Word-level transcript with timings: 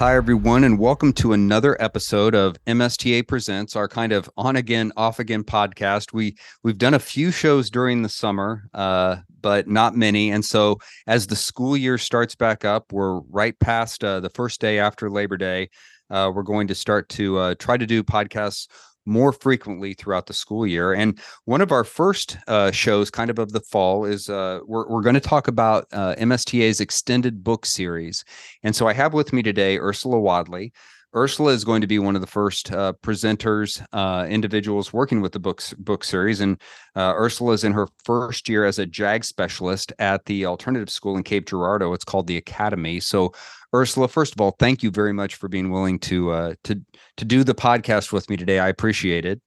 Hi, 0.00 0.16
everyone, 0.16 0.64
and 0.64 0.78
welcome 0.78 1.12
to 1.12 1.34
another 1.34 1.76
episode 1.78 2.34
of 2.34 2.56
MSTA 2.64 3.28
Presents, 3.28 3.76
our 3.76 3.86
kind 3.86 4.12
of 4.12 4.30
on 4.34 4.56
again, 4.56 4.92
off 4.96 5.18
again 5.18 5.44
podcast. 5.44 6.14
We 6.14 6.38
we've 6.62 6.78
done 6.78 6.94
a 6.94 6.98
few 6.98 7.30
shows 7.30 7.68
during 7.68 8.00
the 8.00 8.08
summer, 8.08 8.70
uh, 8.72 9.16
but 9.42 9.68
not 9.68 9.94
many. 9.94 10.30
And 10.30 10.42
so, 10.42 10.78
as 11.06 11.26
the 11.26 11.36
school 11.36 11.76
year 11.76 11.98
starts 11.98 12.34
back 12.34 12.64
up, 12.64 12.94
we're 12.94 13.18
right 13.28 13.58
past 13.58 14.02
uh, 14.02 14.20
the 14.20 14.30
first 14.30 14.58
day 14.58 14.78
after 14.78 15.10
Labor 15.10 15.36
Day. 15.36 15.68
Uh, 16.08 16.32
we're 16.34 16.44
going 16.44 16.68
to 16.68 16.74
start 16.74 17.10
to 17.10 17.36
uh, 17.36 17.54
try 17.58 17.76
to 17.76 17.86
do 17.86 18.02
podcasts 18.02 18.68
more 19.06 19.32
frequently 19.32 19.94
throughout 19.94 20.26
the 20.26 20.32
school 20.32 20.66
year. 20.66 20.92
And 20.92 21.18
one 21.44 21.60
of 21.60 21.72
our 21.72 21.84
first 21.84 22.36
uh, 22.48 22.70
shows, 22.70 23.10
kind 23.10 23.30
of 23.30 23.38
of 23.38 23.52
the 23.52 23.60
fall, 23.60 24.04
is 24.04 24.28
uh, 24.28 24.60
we're, 24.66 24.88
we're 24.88 25.02
going 25.02 25.14
to 25.14 25.20
talk 25.20 25.48
about 25.48 25.86
uh, 25.92 26.14
MSTA's 26.16 26.80
extended 26.80 27.42
book 27.42 27.66
series. 27.66 28.24
And 28.62 28.74
so 28.74 28.86
I 28.88 28.92
have 28.92 29.14
with 29.14 29.32
me 29.32 29.42
today 29.42 29.78
Ursulla 29.78 30.20
Wadley. 30.20 30.72
Ursulla 31.14 31.52
is 31.52 31.64
going 31.64 31.80
to 31.80 31.88
be 31.88 31.98
one 31.98 32.14
of 32.14 32.20
the 32.20 32.26
first 32.26 32.70
uh, 32.70 32.92
presenters, 33.02 33.84
uh, 33.92 34.26
individuals 34.28 34.92
working 34.92 35.20
with 35.20 35.32
the 35.32 35.40
books 35.40 35.74
book 35.74 36.04
series, 36.04 36.40
and 36.40 36.60
uh, 36.94 37.12
Ursula 37.16 37.52
is 37.52 37.64
in 37.64 37.72
her 37.72 37.88
first 38.04 38.48
year 38.48 38.64
as 38.64 38.78
a 38.78 38.86
JAG 38.86 39.24
specialist 39.24 39.92
at 39.98 40.24
the 40.26 40.46
alternative 40.46 40.88
school 40.88 41.16
in 41.16 41.24
Cape 41.24 41.48
Girardeau. 41.48 41.92
It's 41.94 42.04
called 42.04 42.28
the 42.28 42.36
Academy. 42.36 43.00
So, 43.00 43.32
Ursulla, 43.74 44.10
first 44.10 44.34
of 44.34 44.40
all, 44.40 44.56
thank 44.58 44.82
you 44.82 44.90
very 44.90 45.12
much 45.12 45.36
for 45.36 45.48
being 45.48 45.70
willing 45.70 45.98
to 46.00 46.30
uh, 46.30 46.54
to 46.64 46.80
to 47.16 47.24
do 47.24 47.44
the 47.44 47.54
podcast 47.54 48.12
with 48.12 48.28
me 48.28 48.36
today. 48.36 48.58
I 48.58 48.68
appreciate 48.68 49.24
it. 49.24 49.40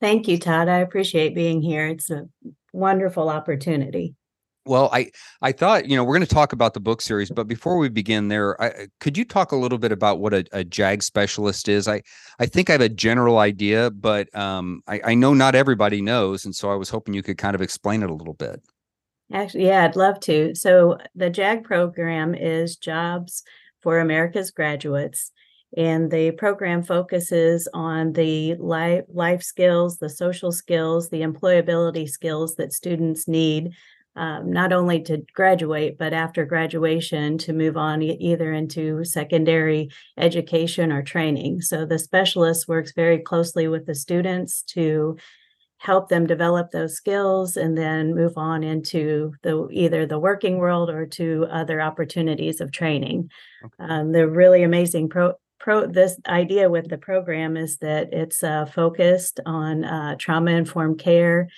Thank 0.00 0.26
you, 0.28 0.38
Todd. 0.38 0.68
I 0.68 0.78
appreciate 0.78 1.34
being 1.34 1.60
here. 1.60 1.86
It's 1.86 2.10
a 2.10 2.26
wonderful 2.72 3.28
opportunity. 3.28 4.14
Well, 4.66 4.90
I 4.92 5.10
I 5.40 5.52
thought 5.52 5.88
you 5.88 5.96
know 5.96 6.04
we're 6.04 6.16
going 6.16 6.26
to 6.26 6.34
talk 6.34 6.52
about 6.52 6.74
the 6.74 6.80
book 6.80 7.00
series, 7.00 7.30
but 7.30 7.46
before 7.46 7.78
we 7.78 7.88
begin, 7.88 8.28
there, 8.28 8.60
I, 8.60 8.88
could 8.98 9.16
you 9.16 9.24
talk 9.24 9.52
a 9.52 9.56
little 9.56 9.78
bit 9.78 9.92
about 9.92 10.20
what 10.20 10.34
a, 10.34 10.44
a 10.52 10.64
JAG 10.64 11.02
specialist 11.02 11.68
is? 11.68 11.88
I 11.88 12.02
I 12.38 12.46
think 12.46 12.68
I 12.68 12.72
have 12.72 12.80
a 12.80 12.88
general 12.88 13.38
idea, 13.38 13.90
but 13.90 14.34
um, 14.36 14.82
I, 14.86 15.00
I 15.04 15.14
know 15.14 15.32
not 15.32 15.54
everybody 15.54 16.02
knows, 16.02 16.44
and 16.44 16.54
so 16.54 16.70
I 16.70 16.74
was 16.74 16.90
hoping 16.90 17.14
you 17.14 17.22
could 17.22 17.38
kind 17.38 17.54
of 17.54 17.62
explain 17.62 18.02
it 18.02 18.10
a 18.10 18.14
little 18.14 18.34
bit. 18.34 18.60
Actually, 19.32 19.66
yeah, 19.66 19.84
I'd 19.84 19.96
love 19.96 20.18
to. 20.20 20.54
So 20.54 20.98
the 21.14 21.30
JAG 21.30 21.64
program 21.64 22.34
is 22.34 22.76
Jobs 22.76 23.42
for 23.80 24.00
America's 24.00 24.50
Graduates, 24.50 25.30
and 25.76 26.10
the 26.10 26.32
program 26.32 26.82
focuses 26.82 27.68
on 27.72 28.12
the 28.12 28.56
life 28.56 29.04
life 29.08 29.42
skills, 29.42 29.98
the 29.98 30.08
social 30.08 30.50
skills, 30.50 31.10
the 31.10 31.22
employability 31.22 32.08
skills 32.08 32.56
that 32.56 32.72
students 32.72 33.28
need 33.28 33.72
um, 34.16 34.52
not 34.52 34.72
only 34.72 35.00
to 35.02 35.24
graduate, 35.34 35.96
but 35.96 36.12
after 36.12 36.44
graduation 36.44 37.38
to 37.38 37.52
move 37.52 37.76
on 37.76 38.02
either 38.02 38.52
into 38.52 39.04
secondary 39.04 39.88
education 40.18 40.90
or 40.90 41.02
training. 41.02 41.62
So 41.62 41.86
the 41.86 41.98
specialist 41.98 42.66
works 42.66 42.92
very 42.92 43.18
closely 43.18 43.68
with 43.68 43.86
the 43.86 43.94
students 43.94 44.62
to 44.74 45.16
help 45.80 46.10
them 46.10 46.26
develop 46.26 46.70
those 46.70 46.94
skills 46.94 47.56
and 47.56 47.76
then 47.76 48.14
move 48.14 48.34
on 48.36 48.62
into 48.62 49.32
the 49.42 49.66
either 49.72 50.04
the 50.04 50.18
working 50.18 50.58
world 50.58 50.90
or 50.90 51.06
to 51.06 51.46
other 51.50 51.80
opportunities 51.80 52.60
of 52.60 52.70
training. 52.70 53.30
Okay. 53.64 53.90
Um, 53.92 54.12
the 54.12 54.28
really 54.28 54.62
amazing 54.62 55.08
pro 55.08 55.32
pro 55.58 55.86
this 55.86 56.18
idea 56.28 56.68
with 56.68 56.88
the 56.90 56.98
program 56.98 57.56
is 57.56 57.78
that 57.78 58.12
it's 58.12 58.44
uh, 58.44 58.66
focused 58.66 59.40
on 59.46 59.84
uh, 59.84 60.16
trauma 60.18 60.50
informed 60.50 60.98
care 60.98 61.48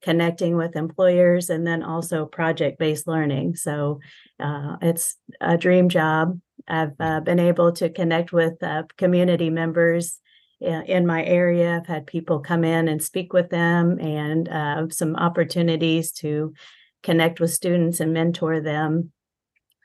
connecting 0.00 0.56
with 0.56 0.76
employers 0.76 1.50
and 1.50 1.66
then 1.66 1.82
also 1.82 2.24
project 2.24 2.78
based 2.78 3.08
learning. 3.08 3.56
So 3.56 3.98
uh, 4.38 4.76
it's 4.80 5.16
a 5.40 5.58
dream 5.58 5.88
job. 5.88 6.40
I've 6.68 6.94
uh, 7.00 7.20
been 7.20 7.40
able 7.40 7.72
to 7.72 7.88
connect 7.88 8.32
with 8.32 8.62
uh, 8.62 8.84
community 8.96 9.50
members 9.50 10.20
in 10.62 11.06
my 11.06 11.24
area. 11.24 11.76
I've 11.76 11.86
had 11.86 12.06
people 12.06 12.40
come 12.40 12.64
in 12.64 12.88
and 12.88 13.02
speak 13.02 13.32
with 13.32 13.50
them 13.50 13.98
and 13.98 14.48
uh, 14.48 14.88
some 14.90 15.16
opportunities 15.16 16.12
to 16.12 16.54
connect 17.02 17.40
with 17.40 17.52
students 17.52 18.00
and 18.00 18.12
mentor 18.12 18.60
them. 18.60 19.12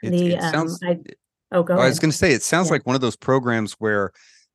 It, 0.03 0.11
the, 0.11 0.33
it 0.35 0.41
sounds, 0.41 0.79
um, 0.83 0.89
I, 0.89 0.99
oh, 1.51 1.63
go 1.63 1.75
I 1.75 1.87
was 1.87 1.99
going 1.99 2.11
to 2.11 2.17
say, 2.17 2.31
it 2.31 2.43
sounds 2.43 2.67
yeah. 2.67 2.73
like 2.73 2.85
one 2.85 2.95
of 2.95 3.01
those 3.01 3.16
programs 3.16 3.73
where 3.73 4.11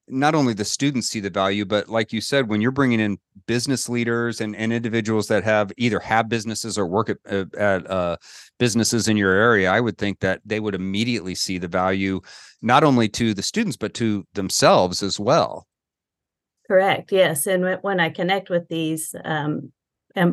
not 0.08 0.34
only 0.34 0.52
the 0.52 0.64
students 0.64 1.08
see 1.08 1.20
the 1.20 1.30
value, 1.30 1.64
but 1.64 1.88
like 1.88 2.12
you 2.12 2.20
said, 2.20 2.48
when 2.48 2.60
you're 2.60 2.70
bringing 2.70 3.00
in 3.00 3.18
business 3.46 3.88
leaders 3.88 4.40
and, 4.40 4.54
and 4.56 4.72
individuals 4.72 5.28
that 5.28 5.44
have 5.44 5.72
either 5.76 6.00
have 6.00 6.28
businesses 6.28 6.76
or 6.76 6.86
work 6.86 7.08
at, 7.08 7.54
at 7.54 7.90
uh, 7.90 8.16
businesses 8.58 9.08
in 9.08 9.16
your 9.16 9.32
area, 9.32 9.70
I 9.70 9.80
would 9.80 9.98
think 9.98 10.20
that 10.20 10.40
they 10.44 10.60
would 10.60 10.74
immediately 10.74 11.34
see 11.34 11.58
the 11.58 11.68
value, 11.68 12.20
not 12.60 12.84
only 12.84 13.08
to 13.10 13.32
the 13.32 13.42
students, 13.42 13.76
but 13.76 13.94
to 13.94 14.26
themselves 14.34 15.02
as 15.02 15.18
well. 15.18 15.66
Correct. 16.72 17.12
Yes. 17.12 17.46
And 17.46 17.78
when 17.82 18.00
I 18.00 18.08
connect 18.08 18.48
with 18.48 18.66
these 18.68 19.14
um, 19.26 19.72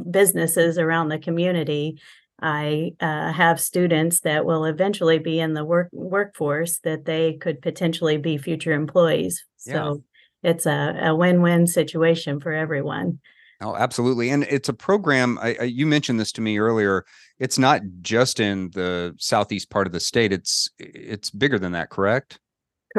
businesses 0.10 0.78
around 0.78 1.10
the 1.10 1.20
community, 1.20 2.00
I 2.42 2.94
uh, 3.02 3.34
have 3.34 3.60
students 3.60 4.22
that 4.22 4.46
will 4.46 4.64
eventually 4.64 5.20
be 5.20 5.42
in 5.42 5.54
the 5.54 5.66
work 5.66 5.90
workforce 5.92 6.80
that 6.86 7.04
they 7.04 7.34
could 7.34 7.62
potentially 7.62 8.16
be 8.16 8.38
future 8.38 8.72
employees. 8.72 9.44
So 9.58 10.02
yeah. 10.42 10.52
it's 10.52 10.66
a, 10.66 10.98
a 11.08 11.14
win-win 11.14 11.68
situation 11.68 12.40
for 12.40 12.54
everyone. 12.54 13.20
Oh, 13.60 13.76
absolutely. 13.76 14.30
And 14.30 14.44
it's 14.44 14.70
a 14.70 14.74
program. 14.74 15.38
I, 15.42 15.58
I, 15.60 15.64
you 15.66 15.86
mentioned 15.86 16.22
this 16.22 16.32
to 16.32 16.42
me 16.42 16.58
earlier. 16.58 17.04
It's 17.38 17.60
not 17.60 17.82
just 18.00 18.40
in 18.40 18.72
the 18.74 19.14
southeast 19.18 19.70
part 19.70 19.88
of 19.88 19.92
the 19.92 20.00
state. 20.00 20.32
It's 20.32 20.70
it's 20.80 21.32
bigger 21.32 21.60
than 21.60 21.74
that, 21.74 21.90
correct? 21.90 22.40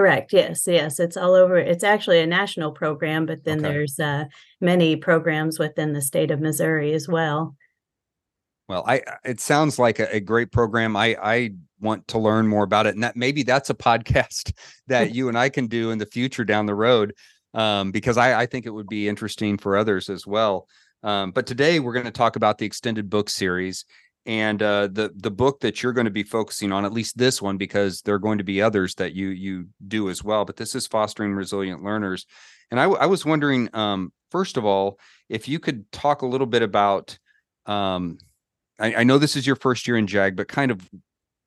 Correct. 0.00 0.32
Yes. 0.32 0.66
Yes. 0.66 0.98
It's 0.98 1.18
all 1.18 1.34
over. 1.34 1.58
It's 1.58 1.84
actually 1.84 2.20
a 2.20 2.26
national 2.26 2.72
program, 2.72 3.26
but 3.26 3.44
then 3.44 3.58
okay. 3.58 3.68
there's 3.68 4.00
uh, 4.00 4.24
many 4.58 4.96
programs 4.96 5.58
within 5.58 5.92
the 5.92 6.00
state 6.00 6.30
of 6.30 6.40
Missouri 6.40 6.94
as 6.94 7.06
well. 7.06 7.54
Well, 8.66 8.82
I 8.86 9.02
it 9.26 9.40
sounds 9.40 9.78
like 9.78 9.98
a, 9.98 10.16
a, 10.16 10.20
great 10.20 10.52
program. 10.52 10.96
I 10.96 11.18
I 11.22 11.50
want 11.80 12.08
to 12.08 12.18
learn 12.18 12.48
more 12.48 12.64
about 12.64 12.86
it, 12.86 12.94
and 12.94 13.04
that 13.04 13.14
maybe 13.14 13.42
that's 13.42 13.68
a 13.68 13.74
podcast 13.88 14.54
that 14.86 15.14
you 15.14 15.28
and 15.28 15.36
I 15.36 15.50
can 15.50 15.66
do 15.66 15.90
in 15.90 15.98
the 15.98 16.06
future 16.06 16.46
down 16.46 16.64
the 16.64 16.74
road, 16.74 17.12
um, 17.52 17.90
because 17.90 18.16
I 18.16 18.40
I 18.40 18.46
think 18.46 18.64
it 18.64 18.70
would 18.70 18.88
be 18.88 19.06
interesting 19.06 19.58
for 19.58 19.76
others 19.76 20.08
as 20.08 20.26
well. 20.26 20.66
Um, 21.02 21.30
but 21.30 21.46
today 21.46 21.78
we're 21.78 21.92
going 21.92 22.06
to 22.06 22.10
talk 22.10 22.36
about 22.36 22.56
the 22.56 22.64
extended 22.64 23.10
book 23.10 23.28
series 23.28 23.84
and 24.26 24.62
uh, 24.62 24.88
the 24.88 25.12
the 25.16 25.30
book 25.30 25.60
that 25.60 25.82
you're 25.82 25.92
going 25.92 26.04
to 26.04 26.10
be 26.10 26.22
focusing 26.22 26.72
on, 26.72 26.84
at 26.84 26.92
least 26.92 27.16
this 27.16 27.40
one, 27.40 27.56
because 27.56 28.02
there 28.02 28.14
are 28.14 28.20
going 28.20 28.38
to 28.38 28.44
be 28.44 28.62
others 28.62 28.94
that 28.96 29.14
you 29.14 29.28
you 29.28 29.68
do 29.86 30.10
as 30.10 30.22
well. 30.22 30.44
But 30.44 30.56
this 30.56 30.74
is 30.74 30.86
fostering 30.86 31.34
resilient 31.34 31.82
learners, 31.82 32.26
and 32.70 32.78
I, 32.78 32.84
I 32.84 33.06
was 33.06 33.24
wondering, 33.24 33.68
um, 33.74 34.12
first 34.30 34.56
of 34.56 34.64
all, 34.64 34.98
if 35.28 35.48
you 35.48 35.58
could 35.58 35.90
talk 35.92 36.22
a 36.22 36.26
little 36.26 36.46
bit 36.46 36.62
about 36.62 37.18
um, 37.66 38.18
I, 38.78 38.96
I 38.96 39.04
know 39.04 39.18
this 39.18 39.36
is 39.36 39.46
your 39.46 39.56
first 39.56 39.86
year 39.86 39.96
in 39.96 40.06
JAG, 40.06 40.36
but 40.36 40.48
kind 40.48 40.70
of 40.70 40.88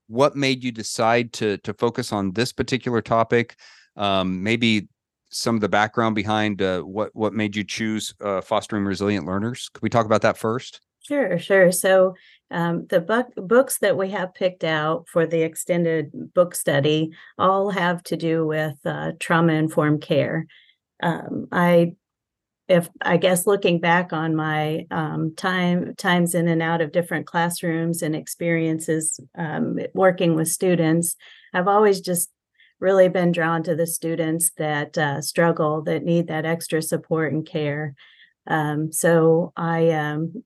what 0.08 0.36
made 0.36 0.64
you 0.64 0.72
decide 0.72 1.34
to 1.34 1.58
to 1.60 1.74
focus 1.74 2.14
on 2.14 2.32
this 2.32 2.54
particular 2.54 3.02
topic? 3.02 3.56
Um, 3.96 4.44
maybe 4.44 4.88
some 5.30 5.56
of 5.56 5.62
the 5.62 5.70
background 5.70 6.16
behind 6.16 6.62
uh, 6.62 6.82
what 6.82 7.10
what 7.14 7.34
made 7.34 7.56
you 7.56 7.64
choose 7.64 8.14
uh, 8.22 8.42
fostering 8.42 8.86
resilient 8.86 9.26
learners. 9.26 9.70
Could 9.74 9.84
we 9.84 9.90
talk 9.90 10.06
about 10.06 10.22
that 10.22 10.38
first? 10.38 10.82
Sure, 11.02 11.38
sure. 11.38 11.72
So 11.72 12.16
um, 12.54 12.86
the 12.88 13.02
book 13.02 13.28
books 13.36 13.80
that 13.80 13.98
we 13.98 14.12
have 14.12 14.36
picked 14.36 14.64
out 14.64 15.08
for 15.10 15.26
the 15.26 15.42
extended 15.42 16.12
book 16.34 16.54
study 16.54 17.12
all 17.38 17.72
have 17.72 18.04
to 18.04 18.16
do 18.16 18.46
with 18.46 18.76
uh, 18.86 19.14
trauma 19.20 19.54
informed 19.54 20.02
care. 20.02 20.46
Um, 21.02 21.48
I 21.52 21.96
if 22.68 22.88
I 23.02 23.18
guess 23.18 23.46
looking 23.46 23.80
back 23.80 24.14
on 24.14 24.36
my 24.36 24.86
um, 24.92 25.34
time 25.36 25.96
times 25.96 26.36
in 26.36 26.48
and 26.48 26.62
out 26.62 26.80
of 26.80 26.92
different 26.92 27.26
classrooms 27.26 28.02
and 28.02 28.16
experiences 28.16 29.20
um, 29.36 29.80
working 29.94 30.36
with 30.36 30.48
students, 30.48 31.16
I've 31.54 31.68
always 31.68 32.02
just 32.02 32.30
really 32.80 33.10
been 33.10 33.32
drawn 33.32 33.64
to 33.64 33.76
the 33.76 33.88
students 33.88 34.52
that 34.58 34.98
uh, 34.98 35.22
struggle 35.22 35.82
that 35.84 36.04
need 36.04 36.28
that 36.28 36.46
extra 36.46 36.82
support 36.82 37.34
and 37.34 37.46
care. 37.46 37.96
Um, 38.46 38.92
so 38.92 39.54
I 39.58 39.90
um, 39.92 40.44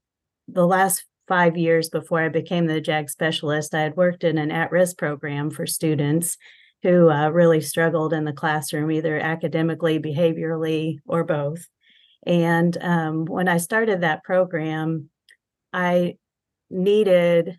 the 0.48 0.66
last 0.66 1.04
five 1.28 1.58
years 1.58 1.90
before 1.90 2.22
I 2.22 2.30
became 2.30 2.68
the 2.68 2.82
JAG 2.82 3.10
specialist, 3.10 3.76
I 3.76 3.82
had 3.82 3.96
worked 3.96 4.24
in 4.24 4.38
an 4.38 4.52
at-risk 4.52 4.98
program 4.98 5.50
for 5.50 5.66
students 5.66 6.38
who 6.84 7.10
uh, 7.10 7.30
really 7.30 7.62
struggled 7.62 8.14
in 8.14 8.24
the 8.24 8.34
classroom, 8.34 8.92
either 8.92 9.20
academically, 9.20 10.00
behaviorally, 10.00 10.98
or 11.06 11.24
both. 11.24 11.68
And 12.26 12.78
um, 12.82 13.26
when 13.26 13.48
I 13.48 13.58
started 13.58 14.02
that 14.02 14.24
program, 14.24 15.10
I 15.74 16.18
needed 16.70 17.58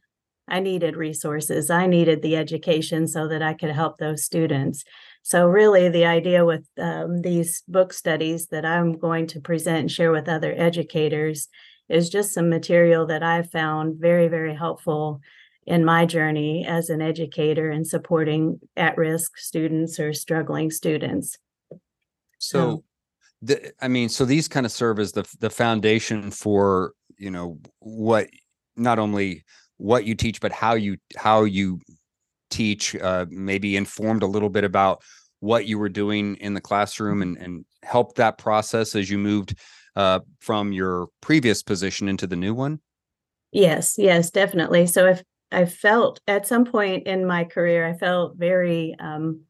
I 0.50 0.60
needed 0.60 0.96
resources. 0.96 1.68
I 1.68 1.86
needed 1.86 2.22
the 2.22 2.36
education 2.36 3.06
so 3.06 3.28
that 3.28 3.42
I 3.42 3.52
could 3.52 3.70
help 3.70 3.98
those 3.98 4.24
students. 4.24 4.82
So, 5.22 5.46
really, 5.46 5.90
the 5.90 6.06
idea 6.06 6.44
with 6.44 6.66
um, 6.78 7.20
these 7.20 7.62
book 7.68 7.92
studies 7.92 8.46
that 8.46 8.64
I'm 8.64 8.98
going 8.98 9.26
to 9.28 9.40
present 9.40 9.78
and 9.78 9.90
share 9.90 10.10
with 10.10 10.28
other 10.28 10.54
educators 10.56 11.48
is 11.88 12.10
just 12.10 12.32
some 12.32 12.48
material 12.48 13.06
that 13.06 13.22
I've 13.22 13.50
found 13.50 13.96
very, 13.98 14.28
very 14.28 14.54
helpful 14.54 15.20
in 15.66 15.84
my 15.84 16.06
journey 16.06 16.66
as 16.66 16.88
an 16.88 17.02
educator 17.02 17.70
and 17.70 17.86
supporting 17.86 18.58
at-risk 18.76 19.36
students 19.36 20.00
or 20.00 20.12
struggling 20.14 20.70
students. 20.70 21.36
So, 22.38 22.84
the, 23.42 23.72
I 23.80 23.88
mean, 23.88 24.08
so 24.08 24.24
these 24.24 24.48
kind 24.48 24.64
of 24.64 24.72
serve 24.72 24.98
as 24.98 25.12
the 25.12 25.28
the 25.40 25.50
foundation 25.50 26.30
for 26.30 26.92
you 27.16 27.30
know 27.30 27.58
what 27.80 28.28
not 28.76 28.98
only 28.98 29.44
what 29.76 30.04
you 30.04 30.14
teach 30.14 30.40
but 30.40 30.52
how 30.52 30.74
you 30.74 30.96
how 31.16 31.44
you 31.44 31.80
teach. 32.50 32.94
Uh, 32.96 33.26
maybe 33.28 33.76
informed 33.76 34.22
a 34.22 34.26
little 34.26 34.48
bit 34.48 34.64
about 34.64 35.02
what 35.40 35.66
you 35.66 35.78
were 35.78 35.88
doing 35.88 36.36
in 36.36 36.54
the 36.54 36.60
classroom 36.60 37.22
and 37.22 37.36
and 37.36 37.64
helped 37.82 38.16
that 38.16 38.38
process 38.38 38.94
as 38.94 39.10
you 39.10 39.18
moved 39.18 39.54
uh, 39.98 40.20
from 40.40 40.72
your 40.72 41.08
previous 41.20 41.62
position 41.62 42.08
into 42.08 42.26
the 42.26 42.36
new 42.36 42.54
one. 42.54 42.80
Yes, 43.52 43.96
yes, 43.98 44.30
definitely. 44.30 44.86
So 44.86 45.06
if 45.06 45.22
I 45.50 45.64
felt 45.64 46.20
at 46.28 46.46
some 46.46 46.64
point 46.64 47.06
in 47.06 47.26
my 47.26 47.44
career, 47.44 47.86
I 47.86 47.94
felt 47.94 48.36
very 48.36 48.94
um, 49.00 49.40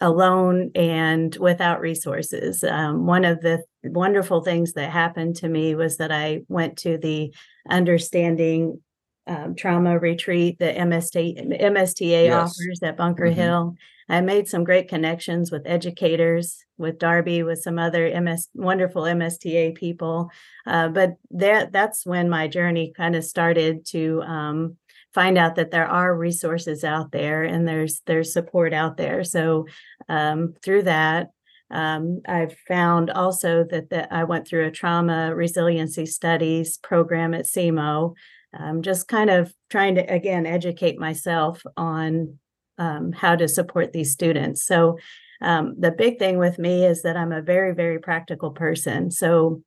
alone 0.00 0.70
and 0.74 1.34
without 1.36 1.80
resources. 1.80 2.62
Um, 2.62 3.06
one 3.06 3.24
of 3.24 3.40
the 3.40 3.62
wonderful 3.84 4.42
things 4.42 4.74
that 4.74 4.90
happened 4.90 5.36
to 5.36 5.48
me 5.48 5.74
was 5.74 5.96
that 5.96 6.12
I 6.12 6.42
went 6.48 6.78
to 6.78 6.98
the 6.98 7.34
understanding 7.68 8.80
um, 9.26 9.56
trauma 9.56 9.98
retreat 9.98 10.58
that 10.60 10.76
MST, 10.76 11.36
MSTA 11.60 12.26
Yes. 12.26 12.50
offers 12.60 12.80
at 12.82 12.96
Bunker 12.96 13.30
Mhm. 13.30 13.34
Hill. 13.34 13.74
I 14.08 14.20
made 14.20 14.48
some 14.48 14.64
great 14.64 14.88
connections 14.88 15.50
with 15.50 15.66
educators, 15.66 16.64
with 16.78 16.98
Darby, 16.98 17.42
with 17.42 17.60
some 17.60 17.78
other 17.78 18.08
MS 18.20 18.48
wonderful 18.54 19.02
MSTA 19.02 19.74
people. 19.74 20.30
Uh, 20.66 20.88
but 20.88 21.16
that 21.30 21.72
that's 21.72 22.06
when 22.06 22.28
my 22.28 22.46
journey 22.46 22.92
kind 22.96 23.16
of 23.16 23.24
started 23.24 23.84
to 23.86 24.22
um, 24.22 24.76
find 25.12 25.38
out 25.38 25.56
that 25.56 25.70
there 25.70 25.88
are 25.88 26.14
resources 26.14 26.84
out 26.84 27.10
there 27.10 27.42
and 27.42 27.66
there's 27.66 28.02
there's 28.06 28.32
support 28.32 28.72
out 28.72 28.96
there. 28.96 29.24
So 29.24 29.66
um, 30.08 30.54
through 30.62 30.84
that, 30.84 31.30
um, 31.70 32.20
I've 32.28 32.56
found 32.68 33.10
also 33.10 33.64
that 33.70 33.90
that 33.90 34.12
I 34.12 34.24
went 34.24 34.46
through 34.46 34.66
a 34.66 34.70
trauma 34.70 35.34
resiliency 35.34 36.06
studies 36.06 36.78
program 36.78 37.34
at 37.34 37.46
SEMO. 37.46 38.14
Um, 38.56 38.82
just 38.82 39.08
kind 39.08 39.30
of 39.30 39.52
trying 39.68 39.96
to 39.96 40.02
again 40.02 40.46
educate 40.46 40.98
myself 40.98 41.62
on 41.76 42.38
um, 42.78 43.12
how 43.12 43.36
to 43.36 43.48
support 43.48 43.92
these 43.92 44.12
students. 44.12 44.64
So 44.64 44.98
um, 45.40 45.74
the 45.78 45.90
big 45.90 46.18
thing 46.18 46.38
with 46.38 46.58
me 46.58 46.84
is 46.84 47.02
that 47.02 47.16
I'm 47.16 47.32
a 47.32 47.42
very 47.42 47.74
very 47.74 47.98
practical 47.98 48.50
person. 48.50 49.10
So 49.10 49.62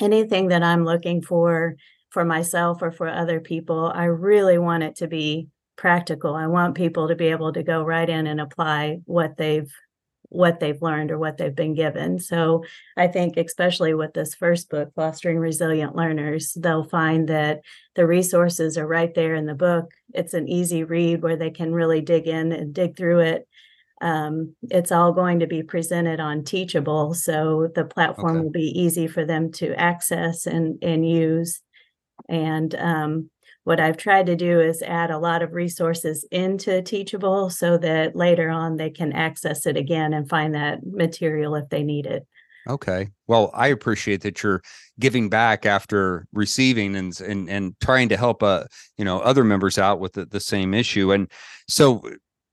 anything 0.00 0.48
that 0.48 0.62
I'm 0.62 0.84
looking 0.84 1.22
for 1.22 1.76
for 2.10 2.24
myself 2.24 2.82
or 2.82 2.90
for 2.90 3.08
other 3.08 3.40
people, 3.40 3.92
I 3.94 4.04
really 4.04 4.58
want 4.58 4.82
it 4.82 4.96
to 4.96 5.06
be 5.08 5.48
practical. 5.76 6.34
I 6.34 6.46
want 6.46 6.74
people 6.74 7.08
to 7.08 7.14
be 7.14 7.26
able 7.26 7.52
to 7.52 7.62
go 7.62 7.82
right 7.82 8.08
in 8.08 8.26
and 8.26 8.40
apply 8.40 8.98
what 9.04 9.36
they've 9.36 9.70
what 10.28 10.60
they've 10.60 10.80
learned 10.82 11.10
or 11.10 11.18
what 11.18 11.36
they've 11.36 11.54
been 11.54 11.74
given. 11.74 12.18
So 12.18 12.64
I 12.96 13.06
think 13.06 13.36
especially 13.36 13.94
with 13.94 14.12
this 14.12 14.34
first 14.34 14.68
book, 14.70 14.92
Fostering 14.94 15.38
Resilient 15.38 15.94
Learners, 15.94 16.52
they'll 16.54 16.84
find 16.84 17.28
that 17.28 17.60
the 17.94 18.06
resources 18.06 18.76
are 18.76 18.86
right 18.86 19.14
there 19.14 19.34
in 19.34 19.46
the 19.46 19.54
book. 19.54 19.90
It's 20.14 20.34
an 20.34 20.48
easy 20.48 20.84
read 20.84 21.22
where 21.22 21.36
they 21.36 21.50
can 21.50 21.72
really 21.72 22.00
dig 22.00 22.26
in 22.26 22.52
and 22.52 22.74
dig 22.74 22.96
through 22.96 23.20
it. 23.20 23.48
Um, 24.02 24.54
it's 24.62 24.92
all 24.92 25.12
going 25.12 25.40
to 25.40 25.46
be 25.46 25.62
presented 25.62 26.20
on 26.20 26.44
Teachable, 26.44 27.14
so 27.14 27.68
the 27.74 27.84
platform 27.84 28.36
Okay. 28.36 28.42
will 28.44 28.50
be 28.50 28.78
easy 28.78 29.06
for 29.06 29.24
them 29.24 29.52
to 29.52 29.74
access 29.74 30.46
and 30.46 30.78
and 30.82 31.08
use. 31.08 31.62
And 32.28 32.74
um, 32.74 33.30
what 33.66 33.80
I've 33.80 33.96
tried 33.96 34.26
to 34.26 34.36
do 34.36 34.60
is 34.60 34.80
add 34.80 35.10
a 35.10 35.18
lot 35.18 35.42
of 35.42 35.52
resources 35.52 36.24
into 36.30 36.82
Teachable 36.82 37.50
so 37.50 37.76
that 37.78 38.14
later 38.14 38.48
on 38.48 38.76
they 38.76 38.90
can 38.90 39.12
access 39.12 39.66
it 39.66 39.76
again 39.76 40.14
and 40.14 40.28
find 40.28 40.54
that 40.54 40.86
material 40.86 41.56
if 41.56 41.68
they 41.68 41.82
need 41.82 42.06
it. 42.06 42.28
Okay. 42.68 43.08
Well, 43.26 43.50
I 43.52 43.66
appreciate 43.66 44.20
that 44.20 44.40
you're 44.40 44.62
giving 45.00 45.28
back 45.28 45.66
after 45.66 46.28
receiving 46.32 46.94
and 46.94 47.20
and 47.20 47.50
and 47.50 47.74
trying 47.80 48.08
to 48.10 48.16
help 48.16 48.40
uh 48.40 48.66
you 48.98 49.04
know 49.04 49.18
other 49.18 49.42
members 49.42 49.78
out 49.78 49.98
with 49.98 50.12
the, 50.12 50.26
the 50.26 50.38
same 50.38 50.72
issue. 50.72 51.10
And 51.10 51.28
so 51.68 52.08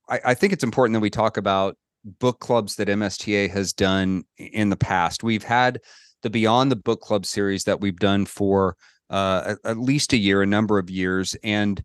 I, 0.10 0.20
I 0.26 0.34
think 0.34 0.52
it's 0.52 0.64
important 0.64 0.96
that 0.96 1.02
we 1.02 1.12
talk 1.12 1.38
about 1.38 1.78
book 2.04 2.40
clubs 2.40 2.76
that 2.78 2.88
MSTA 2.88 3.52
has 3.52 3.72
done 3.72 4.24
in 4.40 4.72
the 4.72 4.78
past. 4.78 5.22
We've 5.22 5.44
had 5.44 5.80
the 6.24 6.32
Beyond 6.32 6.72
the 6.72 6.76
Book 6.76 7.02
Club 7.02 7.28
series 7.28 7.66
that 7.66 7.82
we've 7.82 8.00
done 8.00 8.26
for 8.26 8.76
uh, 9.14 9.44
at, 9.46 9.58
at 9.64 9.78
least 9.78 10.12
a 10.14 10.18
year, 10.18 10.42
a 10.42 10.48
number 10.48 10.80
of 10.80 10.90
years, 10.90 11.36
and 11.44 11.84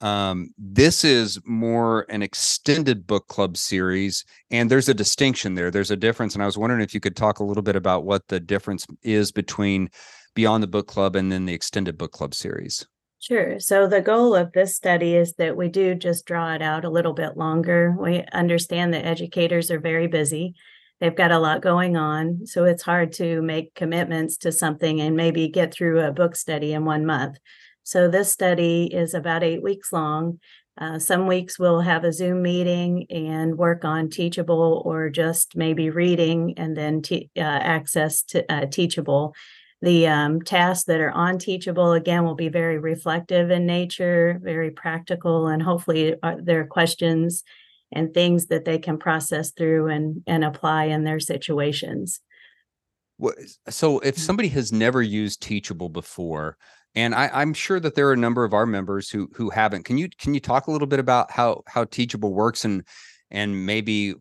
um, 0.00 0.50
this 0.58 1.04
is 1.04 1.40
more 1.46 2.04
an 2.10 2.22
extended 2.22 3.06
book 3.06 3.28
club 3.28 3.56
series, 3.56 4.24
and 4.50 4.70
there's 4.70 4.88
a 4.88 4.94
distinction 4.94 5.54
there. 5.54 5.70
There's 5.70 5.92
a 5.92 5.96
difference, 5.96 6.34
and 6.34 6.42
I 6.42 6.46
was 6.46 6.58
wondering 6.58 6.82
if 6.82 6.92
you 6.92 7.00
could 7.00 7.16
talk 7.16 7.38
a 7.38 7.44
little 7.44 7.62
bit 7.62 7.76
about 7.76 8.04
what 8.04 8.26
the 8.28 8.40
difference 8.40 8.86
is 9.02 9.30
between 9.32 9.88
Beyond 10.34 10.62
the 10.62 10.68
Book 10.68 10.88
Club 10.88 11.14
and 11.16 11.30
then 11.30 11.46
the 11.46 11.54
extended 11.54 11.96
book 11.96 12.12
club 12.12 12.34
series. 12.34 12.86
Sure. 13.20 13.58
So 13.58 13.86
the 13.86 14.02
goal 14.02 14.34
of 14.34 14.52
this 14.52 14.76
study 14.76 15.14
is 15.14 15.32
that 15.34 15.56
we 15.56 15.68
do 15.68 15.94
just 15.94 16.26
draw 16.26 16.52
it 16.52 16.60
out 16.60 16.84
a 16.84 16.90
little 16.90 17.14
bit 17.14 17.38
longer. 17.38 17.96
We 17.98 18.24
understand 18.32 18.92
that 18.92 19.06
educators 19.06 19.70
are 19.70 19.80
very 19.80 20.08
busy. 20.08 20.54
They've 21.04 21.14
got 21.14 21.32
a 21.32 21.38
lot 21.38 21.60
going 21.60 21.98
on. 21.98 22.46
So 22.46 22.64
it's 22.64 22.82
hard 22.82 23.12
to 23.14 23.42
make 23.42 23.74
commitments 23.74 24.38
to 24.38 24.50
something 24.50 25.02
and 25.02 25.14
maybe 25.14 25.48
get 25.48 25.70
through 25.70 26.00
a 26.00 26.10
book 26.10 26.34
study 26.34 26.72
in 26.72 26.86
one 26.86 27.04
month. 27.04 27.36
So 27.82 28.08
this 28.08 28.32
study 28.32 28.88
is 28.90 29.12
about 29.12 29.42
eight 29.42 29.62
weeks 29.62 29.92
long. 29.92 30.40
Uh, 30.78 30.98
some 30.98 31.26
weeks 31.26 31.58
we'll 31.58 31.82
have 31.82 32.04
a 32.04 32.12
Zoom 32.14 32.40
meeting 32.40 33.04
and 33.10 33.58
work 33.58 33.84
on 33.84 34.08
Teachable 34.08 34.82
or 34.86 35.10
just 35.10 35.54
maybe 35.54 35.90
reading 35.90 36.54
and 36.56 36.74
then 36.74 37.02
te- 37.02 37.28
uh, 37.36 37.40
access 37.40 38.22
to 38.22 38.50
uh, 38.50 38.64
Teachable. 38.64 39.34
The 39.82 40.06
um, 40.06 40.40
tasks 40.40 40.84
that 40.84 41.00
are 41.00 41.12
on 41.12 41.36
Teachable, 41.36 41.92
again, 41.92 42.24
will 42.24 42.34
be 42.34 42.48
very 42.48 42.78
reflective 42.78 43.50
in 43.50 43.66
nature, 43.66 44.40
very 44.42 44.70
practical, 44.70 45.48
and 45.48 45.62
hopefully 45.62 46.14
uh, 46.22 46.36
there 46.42 46.60
are 46.60 46.66
questions 46.66 47.44
and 47.94 48.12
things 48.12 48.46
that 48.46 48.64
they 48.64 48.78
can 48.78 48.98
process 48.98 49.52
through 49.52 49.88
and, 49.88 50.22
and 50.26 50.44
apply 50.44 50.84
in 50.84 51.04
their 51.04 51.20
situations. 51.20 52.20
So 53.70 54.00
if 54.00 54.16
Mm. 54.16 54.18
somebody 54.18 54.48
has 54.48 54.72
never 54.72 55.00
used 55.00 55.40
Teachable 55.40 55.88
before, 55.88 56.58
and 56.96 57.14
I, 57.14 57.30
I'm 57.32 57.54
sure 57.54 57.80
that 57.80 57.94
there 57.94 58.08
are 58.08 58.12
a 58.12 58.16
number 58.16 58.44
of 58.44 58.52
our 58.52 58.66
members 58.66 59.08
who 59.08 59.28
who 59.34 59.50
haven't, 59.50 59.84
can 59.84 59.98
you 59.98 60.08
can 60.18 60.34
you 60.34 60.40
talk 60.40 60.66
a 60.66 60.70
little 60.70 60.86
bit 60.88 60.98
about 61.00 61.30
how 61.30 61.62
how 61.66 61.84
Teachable 61.84 62.34
works 62.34 62.64
and 62.64 62.82
and 63.30 63.64
maybe 63.66 64.14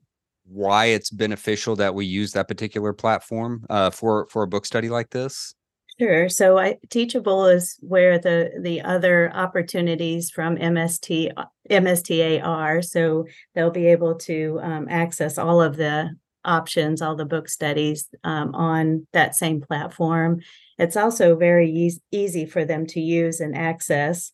why 0.45 0.85
it's 0.85 1.09
beneficial 1.09 1.75
that 1.77 1.95
we 1.95 2.05
use 2.05 2.31
that 2.33 2.47
particular 2.47 2.93
platform 2.93 3.65
uh, 3.69 3.89
for 3.89 4.27
for 4.29 4.43
a 4.43 4.47
book 4.47 4.65
study 4.65 4.89
like 4.89 5.09
this? 5.09 5.55
Sure. 5.99 6.27
So 6.27 6.57
I, 6.57 6.77
Teachable 6.89 7.45
is 7.45 7.77
where 7.81 8.17
the 8.17 8.51
the 8.61 8.81
other 8.81 9.31
opportunities 9.31 10.31
from 10.31 10.57
MST 10.57 11.31
uh, 11.37 11.45
MSTA 11.69 12.43
are. 12.43 12.81
So 12.81 13.25
they'll 13.53 13.69
be 13.71 13.87
able 13.87 14.15
to 14.15 14.59
um, 14.63 14.87
access 14.89 15.37
all 15.37 15.61
of 15.61 15.75
the 15.75 16.09
options, 16.43 17.01
all 17.01 17.15
the 17.15 17.25
book 17.25 17.47
studies 17.47 18.09
um, 18.23 18.55
on 18.55 19.07
that 19.13 19.35
same 19.35 19.61
platform. 19.61 20.41
It's 20.77 20.97
also 20.97 21.35
very 21.35 21.69
eas- 21.69 22.01
easy 22.11 22.45
for 22.45 22.65
them 22.65 22.87
to 22.87 22.99
use 22.99 23.39
and 23.39 23.55
access. 23.55 24.31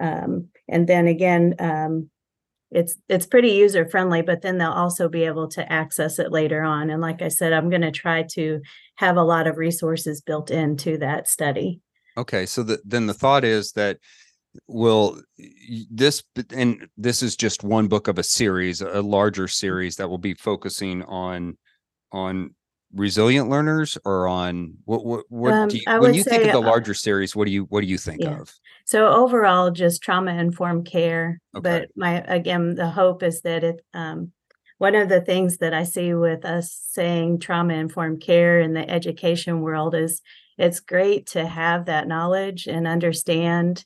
Um, 0.00 0.48
and 0.68 0.88
then 0.88 1.06
again, 1.06 1.54
um, 1.58 2.10
it's 2.74 2.96
it's 3.08 3.26
pretty 3.26 3.50
user 3.50 3.86
friendly, 3.86 4.22
but 4.22 4.42
then 4.42 4.58
they'll 4.58 4.70
also 4.70 5.08
be 5.08 5.24
able 5.24 5.48
to 5.48 5.72
access 5.72 6.18
it 6.18 6.32
later 6.32 6.62
on. 6.62 6.90
And 6.90 7.02
like 7.02 7.22
I 7.22 7.28
said, 7.28 7.52
I'm 7.52 7.70
going 7.70 7.82
to 7.82 7.90
try 7.90 8.24
to 8.32 8.60
have 8.96 9.16
a 9.16 9.22
lot 9.22 9.46
of 9.46 9.58
resources 9.58 10.20
built 10.20 10.50
into 10.50 10.98
that 10.98 11.28
study. 11.28 11.80
Okay, 12.16 12.46
so 12.46 12.62
the, 12.62 12.78
then 12.84 13.06
the 13.06 13.14
thought 13.14 13.44
is 13.44 13.72
that 13.72 13.98
will 14.66 15.20
this 15.90 16.22
and 16.54 16.88
this 16.96 17.22
is 17.22 17.36
just 17.36 17.64
one 17.64 17.88
book 17.88 18.08
of 18.08 18.18
a 18.18 18.22
series, 18.22 18.80
a 18.80 19.02
larger 19.02 19.44
mm-hmm. 19.44 19.50
series 19.50 19.96
that 19.96 20.08
will 20.08 20.18
be 20.18 20.34
focusing 20.34 21.02
on 21.04 21.56
on 22.10 22.54
resilient 22.94 23.48
learners 23.48 23.96
or 24.04 24.28
on 24.28 24.74
what 24.84 25.04
what, 25.04 25.24
what 25.28 25.52
Um, 25.54 25.68
do 25.70 25.78
you, 25.78 25.84
when 25.96 26.14
you 26.14 26.22
think 26.22 26.44
of 26.44 26.50
say, 26.50 26.52
the 26.52 26.58
uh, 26.58 26.62
larger 26.62 26.94
series, 26.94 27.34
what 27.34 27.46
do 27.46 27.52
you 27.52 27.64
what 27.64 27.80
do 27.80 27.86
you 27.86 27.98
think 27.98 28.22
Yeah. 28.22 28.38
of? 28.38 28.54
So 28.84 29.08
overall, 29.08 29.70
just 29.70 30.02
trauma 30.02 30.34
informed 30.34 30.86
care. 30.86 31.40
Okay. 31.54 31.62
But 31.62 31.88
my 31.96 32.20
again, 32.26 32.74
the 32.74 32.90
hope 32.90 33.22
is 33.22 33.42
that 33.42 33.64
it 33.64 33.84
um 33.94 34.32
one 34.78 34.94
of 34.96 35.08
the 35.08 35.20
things 35.20 35.58
that 35.58 35.72
I 35.72 35.84
see 35.84 36.12
with 36.14 36.44
us 36.44 36.76
saying 36.90 37.38
trauma 37.38 37.74
informed 37.74 38.20
care 38.20 38.58
in 38.60 38.72
the 38.74 38.88
education 38.90 39.60
world 39.60 39.94
is 39.94 40.20
it's 40.58 40.80
great 40.80 41.26
to 41.28 41.46
have 41.46 41.86
that 41.86 42.08
knowledge 42.08 42.66
and 42.66 42.86
understand 42.86 43.84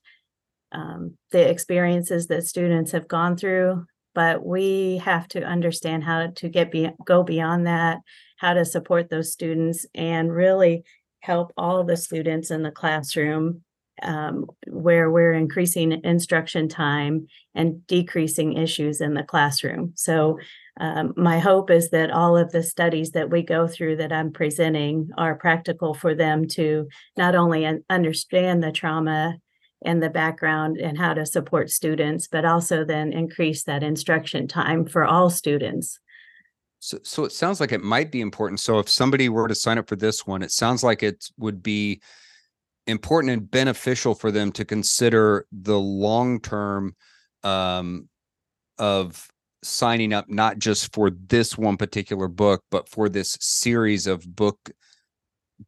um, 0.72 1.16
the 1.32 1.48
experiences 1.48 2.26
that 2.28 2.46
students 2.46 2.92
have 2.92 3.08
gone 3.08 3.36
through, 3.36 3.86
but 4.16 4.42
we 4.44 4.96
have 5.04 5.28
to 5.28 5.44
understand 5.44 6.02
how 6.02 6.28
to 6.28 6.48
get 6.48 6.72
be- 6.72 6.90
go 7.04 7.22
beyond 7.22 7.66
that, 7.66 7.98
how 8.38 8.54
to 8.54 8.64
support 8.64 9.10
those 9.10 9.30
students, 9.30 9.84
and 9.94 10.32
really 10.32 10.84
help 11.20 11.52
all 11.58 11.84
the 11.84 11.98
students 11.98 12.50
in 12.50 12.62
the 12.62 12.70
classroom 12.70 13.60
um, 14.02 14.46
where 14.66 15.10
we're 15.10 15.34
increasing 15.34 16.00
instruction 16.02 16.66
time 16.66 17.26
and 17.54 17.86
decreasing 17.86 18.56
issues 18.56 19.02
in 19.02 19.12
the 19.12 19.22
classroom. 19.22 19.92
So 19.96 20.38
um, 20.80 21.12
my 21.16 21.38
hope 21.38 21.70
is 21.70 21.90
that 21.90 22.10
all 22.10 22.38
of 22.38 22.52
the 22.52 22.62
studies 22.62 23.10
that 23.10 23.28
we 23.28 23.42
go 23.42 23.66
through 23.66 23.96
that 23.96 24.12
I'm 24.12 24.32
presenting 24.32 25.10
are 25.18 25.34
practical 25.34 25.92
for 25.92 26.14
them 26.14 26.48
to 26.48 26.88
not 27.18 27.34
only 27.34 27.66
understand 27.90 28.62
the 28.62 28.72
trauma 28.72 29.36
and 29.86 30.02
the 30.02 30.10
background 30.10 30.76
and 30.76 30.98
how 30.98 31.14
to 31.14 31.24
support 31.24 31.70
students, 31.70 32.26
but 32.26 32.44
also 32.44 32.84
then 32.84 33.12
increase 33.12 33.62
that 33.62 33.82
instruction 33.82 34.46
time 34.48 34.84
for 34.84 35.04
all 35.04 35.30
students. 35.30 35.98
So, 36.80 36.98
so 37.02 37.24
it 37.24 37.32
sounds 37.32 37.60
like 37.60 37.72
it 37.72 37.82
might 37.82 38.12
be 38.12 38.20
important. 38.20 38.60
So 38.60 38.78
if 38.78 38.88
somebody 38.88 39.28
were 39.28 39.48
to 39.48 39.54
sign 39.54 39.78
up 39.78 39.88
for 39.88 39.96
this 39.96 40.26
one, 40.26 40.42
it 40.42 40.50
sounds 40.50 40.84
like 40.84 41.02
it 41.02 41.24
would 41.38 41.62
be 41.62 42.00
important 42.86 43.32
and 43.32 43.50
beneficial 43.50 44.14
for 44.14 44.30
them 44.30 44.52
to 44.52 44.64
consider 44.64 45.46
the 45.50 45.78
long 45.78 46.40
term 46.40 46.94
um, 47.42 48.08
of 48.78 49.28
signing 49.62 50.12
up 50.12 50.28
not 50.28 50.58
just 50.58 50.92
for 50.92 51.10
this 51.10 51.58
one 51.58 51.76
particular 51.76 52.28
book 52.28 52.62
but 52.70 52.88
for 52.88 53.08
this 53.08 53.36
series 53.40 54.06
of 54.06 54.36
book 54.36 54.70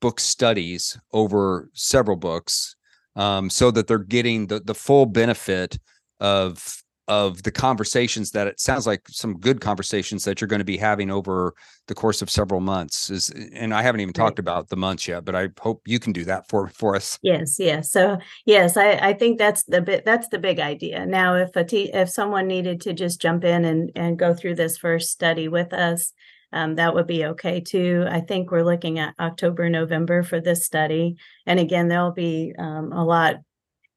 book 0.00 0.20
studies 0.20 0.98
over 1.12 1.68
several 1.72 2.16
books 2.16 2.76
um, 3.18 3.50
so 3.50 3.70
that 3.70 3.86
they're 3.86 3.98
getting 3.98 4.46
the 4.46 4.60
the 4.60 4.74
full 4.74 5.04
benefit 5.04 5.78
of 6.20 6.82
of 7.08 7.42
the 7.42 7.50
conversations 7.50 8.32
that 8.32 8.46
it 8.46 8.60
sounds 8.60 8.86
like 8.86 9.08
some 9.08 9.38
good 9.40 9.62
conversations 9.62 10.24
that 10.24 10.40
you're 10.40 10.48
going 10.48 10.60
to 10.60 10.64
be 10.64 10.76
having 10.76 11.10
over 11.10 11.54
the 11.86 11.94
course 11.94 12.20
of 12.20 12.28
several 12.28 12.60
months 12.60 13.08
is 13.08 13.30
and 13.54 13.72
i 13.72 13.82
haven't 13.82 14.02
even 14.02 14.08
right. 14.08 14.26
talked 14.26 14.38
about 14.38 14.68
the 14.68 14.76
months 14.76 15.08
yet 15.08 15.24
but 15.24 15.34
i 15.34 15.48
hope 15.58 15.80
you 15.86 15.98
can 15.98 16.12
do 16.12 16.24
that 16.24 16.46
for 16.48 16.68
for 16.68 16.94
us. 16.94 17.18
Yes 17.22 17.58
yes. 17.58 17.90
So 17.90 18.18
yes 18.44 18.76
i 18.76 18.92
i 18.92 19.12
think 19.14 19.38
that's 19.38 19.64
the 19.64 19.80
bit 19.80 20.04
that's 20.04 20.28
the 20.28 20.38
big 20.38 20.60
idea. 20.60 21.06
Now 21.06 21.34
if 21.34 21.56
a 21.56 21.64
t- 21.64 21.90
if 21.92 22.08
someone 22.08 22.46
needed 22.46 22.80
to 22.82 22.92
just 22.92 23.20
jump 23.20 23.42
in 23.42 23.64
and 23.64 23.90
and 23.96 24.18
go 24.18 24.34
through 24.34 24.56
this 24.56 24.78
first 24.78 25.10
study 25.10 25.48
with 25.48 25.72
us 25.72 26.12
um, 26.52 26.76
that 26.76 26.94
would 26.94 27.06
be 27.06 27.24
okay 27.26 27.60
too. 27.60 28.06
I 28.08 28.20
think 28.20 28.50
we're 28.50 28.64
looking 28.64 28.98
at 28.98 29.14
October, 29.18 29.68
November 29.68 30.22
for 30.22 30.40
this 30.40 30.64
study. 30.64 31.16
And 31.46 31.60
again, 31.60 31.88
there'll 31.88 32.12
be 32.12 32.54
um, 32.58 32.92
a 32.92 33.04
lot 33.04 33.36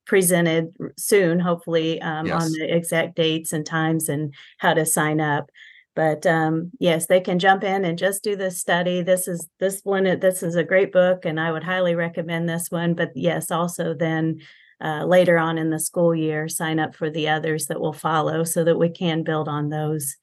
presented 0.06 0.76
soon, 0.98 1.40
hopefully, 1.40 2.02
um, 2.02 2.26
yes. 2.26 2.44
on 2.44 2.52
the 2.52 2.76
exact 2.76 3.16
dates 3.16 3.54
and 3.54 3.66
times 3.66 4.10
and 4.10 4.34
how 4.58 4.74
to 4.74 4.86
sign 4.86 5.22
up. 5.22 5.50
But 5.96 6.26
um, 6.26 6.72
yes, 6.80 7.08
they 7.08 7.20
can 7.20 7.38
jump 7.40 7.64
in 7.64 7.86
and 7.86 7.98
just 7.98 8.24
do 8.24 8.36
this 8.36 8.60
study. 8.60 9.02
This 9.02 9.28
is 9.28 9.48
this 9.60 9.82
one. 9.84 10.04
This 10.20 10.42
is 10.42 10.56
a 10.56 10.64
great 10.64 10.92
book, 10.92 11.26
and 11.26 11.40
I 11.40 11.52
would 11.52 11.64
highly 11.64 11.96
recommend 11.96 12.48
this 12.48 12.68
one. 12.70 12.94
But 12.94 13.12
yes, 13.16 13.52
also 13.52 13.94
then 13.94 14.40
uh, 14.82 15.04
later 15.06 15.38
on 15.38 15.58
in 15.58 15.70
the 15.70 15.80
school 15.80 16.16
year, 16.16 16.48
sign 16.48 16.80
up 16.80 16.96
for 16.96 17.10
the 17.10 17.28
others 17.28 17.66
that 17.68 17.82
will 17.82 17.94
follow, 17.94 18.46
so 18.46 18.64
that 18.64 18.80
we 18.80 18.90
can 18.90 19.24
build 19.24 19.50
on 19.50 19.70
those 19.70 20.16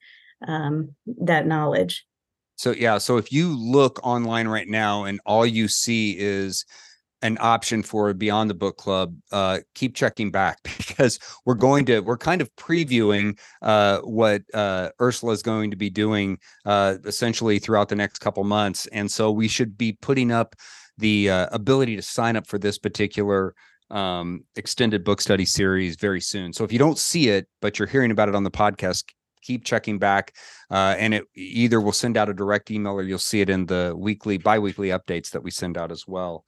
um, 0.47 0.95
that 1.05 1.45
knowledge. 1.45 2.05
So 2.59 2.71
yeah, 2.71 2.97
so 2.97 3.15
if 3.15 3.31
you 3.31 3.57
look 3.57 4.05
online 4.05 4.49
right 4.49 4.67
now 4.67 5.05
and 5.05 5.21
all 5.25 5.45
you 5.45 5.69
see 5.69 6.17
is 6.19 6.65
an 7.21 7.37
option 7.39 7.81
for 7.81 8.13
beyond 8.13 8.49
the 8.49 8.53
book 8.53 8.75
club 8.75 9.15
uh, 9.31 9.59
keep 9.75 9.95
checking 9.95 10.29
back 10.29 10.57
because 10.63 11.19
we're 11.45 11.53
going 11.53 11.85
to 11.85 12.01
we're 12.01 12.17
kind 12.17 12.41
of 12.41 12.53
previewing 12.57 13.39
uh, 13.61 13.99
what 13.99 14.41
uh, 14.53 14.89
ursulla 14.99 15.31
is 15.31 15.41
going 15.41 15.71
to 15.71 15.77
be 15.77 15.89
doing 15.89 16.37
uh, 16.65 16.97
essentially 17.05 17.59
throughout 17.59 17.87
the 17.87 17.95
next 17.95 18.19
couple 18.19 18.43
months. 18.43 18.87
And 18.87 19.09
so 19.09 19.31
we 19.31 19.47
should 19.47 19.77
be 19.77 19.93
putting 19.93 20.29
up 20.29 20.53
the 20.97 21.29
uh, 21.29 21.47
ability 21.53 21.95
to 21.95 22.01
sign 22.01 22.35
up 22.35 22.45
for 22.45 22.59
this 22.59 22.77
particular 22.77 23.55
um, 23.89 24.41
extended 24.57 25.05
book 25.05 25.21
study 25.21 25.45
series 25.45 25.95
very 25.95 26.19
soon. 26.19 26.51
So 26.51 26.65
if 26.65 26.73
you 26.73 26.79
don't 26.79 26.97
see 26.97 27.29
it 27.29 27.47
but 27.61 27.79
you're 27.79 27.87
hearing 27.87 28.11
about 28.11 28.27
it 28.27 28.35
on 28.35 28.43
the 28.43 28.51
podcast 28.51 29.05
keep 29.41 29.63
checking 29.63 29.99
back 29.99 30.35
uh, 30.71 30.95
and 30.97 31.13
it 31.13 31.25
either 31.35 31.81
will 31.81 31.91
send 31.91 32.17
out 32.17 32.29
a 32.29 32.33
direct 32.33 32.71
email 32.71 32.93
or 32.93 33.03
you'll 33.03 33.19
see 33.19 33.41
it 33.41 33.49
in 33.49 33.65
the 33.65 33.93
weekly 33.97 34.37
biweekly 34.37 34.89
updates 34.89 35.31
that 35.31 35.43
we 35.43 35.51
send 35.51 35.77
out 35.77 35.91
as 35.91 36.05
well 36.07 36.45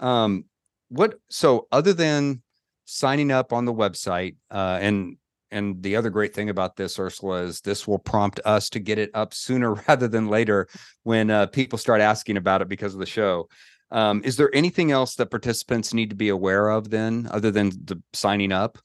um, 0.00 0.44
what 0.88 1.14
so 1.28 1.66
other 1.70 1.92
than 1.92 2.42
signing 2.88 3.30
up 3.30 3.52
on 3.52 3.66
the 3.66 3.72
website, 3.72 4.36
uh, 4.50 4.78
and 4.80 5.16
and 5.50 5.82
the 5.82 5.96
other 5.96 6.10
great 6.10 6.34
thing 6.34 6.50
about 6.50 6.76
this, 6.76 6.98
Ursulla, 6.98 7.44
is 7.44 7.60
this 7.62 7.88
will 7.88 7.98
prompt 7.98 8.38
us 8.44 8.68
to 8.70 8.78
get 8.78 8.98
it 8.98 9.10
up 9.14 9.32
sooner 9.32 9.74
rather 9.88 10.08
than 10.08 10.28
later 10.28 10.68
when 11.04 11.30
uh, 11.30 11.46
people 11.46 11.78
start 11.78 12.00
asking 12.00 12.36
about 12.36 12.60
it 12.60 12.68
because 12.68 12.92
of 12.92 13.00
the 13.00 13.06
show. 13.06 13.48
Um, 13.90 14.20
is 14.24 14.36
there 14.36 14.54
anything 14.54 14.90
else 14.90 15.14
that 15.14 15.30
participants 15.30 15.94
need 15.94 16.10
to 16.10 16.16
be 16.16 16.28
aware 16.28 16.68
of 16.68 16.90
then, 16.90 17.28
other 17.30 17.50
than 17.50 17.70
the 17.84 18.02
signing 18.12 18.52
up? 18.52 18.78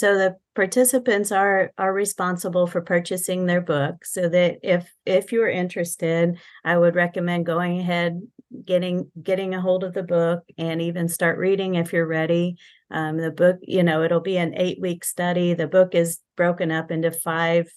So 0.00 0.16
the 0.16 0.36
participants 0.54 1.30
are 1.30 1.72
are 1.76 1.92
responsible 1.92 2.66
for 2.66 2.80
purchasing 2.80 3.44
their 3.44 3.60
book. 3.60 4.06
So 4.06 4.30
that 4.30 4.60
if 4.62 4.90
if 5.04 5.30
you're 5.30 5.50
interested, 5.50 6.38
I 6.64 6.78
would 6.78 6.94
recommend 6.94 7.44
going 7.44 7.78
ahead 7.78 8.18
getting 8.64 9.10
getting 9.22 9.54
a 9.54 9.60
hold 9.60 9.84
of 9.84 9.92
the 9.92 10.02
book 10.02 10.42
and 10.56 10.80
even 10.80 11.06
start 11.06 11.36
reading 11.36 11.74
if 11.74 11.92
you're 11.92 12.06
ready. 12.06 12.56
Um, 12.90 13.18
the 13.18 13.30
book, 13.30 13.58
you 13.60 13.82
know, 13.82 14.02
it'll 14.02 14.20
be 14.20 14.38
an 14.38 14.54
eight 14.56 14.80
week 14.80 15.04
study. 15.04 15.52
The 15.52 15.68
book 15.68 15.94
is 15.94 16.18
broken 16.34 16.70
up 16.70 16.90
into 16.90 17.10
five 17.10 17.70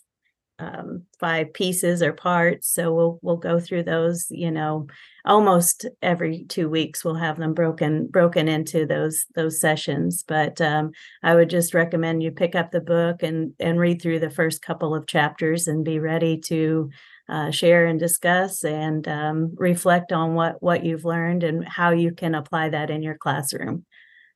um, 0.59 1.03
five 1.19 1.53
pieces 1.53 2.01
or 2.01 2.13
parts. 2.13 2.69
So 2.69 2.93
we'll 2.93 3.19
we'll 3.21 3.37
go 3.37 3.59
through 3.59 3.83
those. 3.83 4.27
You 4.29 4.51
know, 4.51 4.87
almost 5.25 5.85
every 6.01 6.45
two 6.45 6.69
weeks 6.69 7.03
we'll 7.03 7.15
have 7.15 7.37
them 7.37 7.53
broken 7.53 8.07
broken 8.07 8.47
into 8.47 8.85
those 8.85 9.25
those 9.35 9.59
sessions. 9.59 10.23
But 10.27 10.61
um, 10.61 10.91
I 11.23 11.35
would 11.35 11.49
just 11.49 11.73
recommend 11.73 12.23
you 12.23 12.31
pick 12.31 12.55
up 12.55 12.71
the 12.71 12.81
book 12.81 13.23
and 13.23 13.53
and 13.59 13.79
read 13.79 14.01
through 14.01 14.19
the 14.19 14.29
first 14.29 14.61
couple 14.61 14.95
of 14.95 15.07
chapters 15.07 15.67
and 15.67 15.83
be 15.83 15.99
ready 15.99 16.37
to 16.41 16.89
uh, 17.29 17.51
share 17.51 17.85
and 17.85 17.99
discuss 17.99 18.63
and 18.63 19.07
um, 19.07 19.53
reflect 19.55 20.11
on 20.11 20.35
what 20.35 20.61
what 20.61 20.83
you've 20.83 21.05
learned 21.05 21.43
and 21.43 21.67
how 21.67 21.91
you 21.91 22.13
can 22.13 22.35
apply 22.35 22.69
that 22.69 22.89
in 22.89 23.01
your 23.01 23.17
classroom 23.17 23.85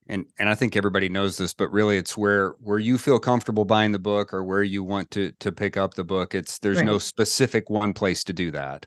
and 0.09 0.25
and 0.39 0.49
I 0.49 0.55
think 0.55 0.75
everybody 0.75 1.09
knows 1.09 1.37
this, 1.37 1.53
but 1.53 1.71
really 1.71 1.97
it's 1.97 2.17
where 2.17 2.55
where 2.59 2.79
you 2.79 2.97
feel 2.97 3.19
comfortable 3.19 3.65
buying 3.65 3.91
the 3.91 3.99
book 3.99 4.33
or 4.33 4.43
where 4.43 4.63
you 4.63 4.83
want 4.83 5.11
to 5.11 5.31
to 5.39 5.51
pick 5.51 5.77
up 5.77 5.93
the 5.93 6.03
book. 6.03 6.35
It's 6.35 6.59
there's 6.59 6.77
right. 6.77 6.85
no 6.85 6.97
specific 6.97 7.69
one 7.69 7.93
place 7.93 8.23
to 8.25 8.33
do 8.33 8.51
that. 8.51 8.85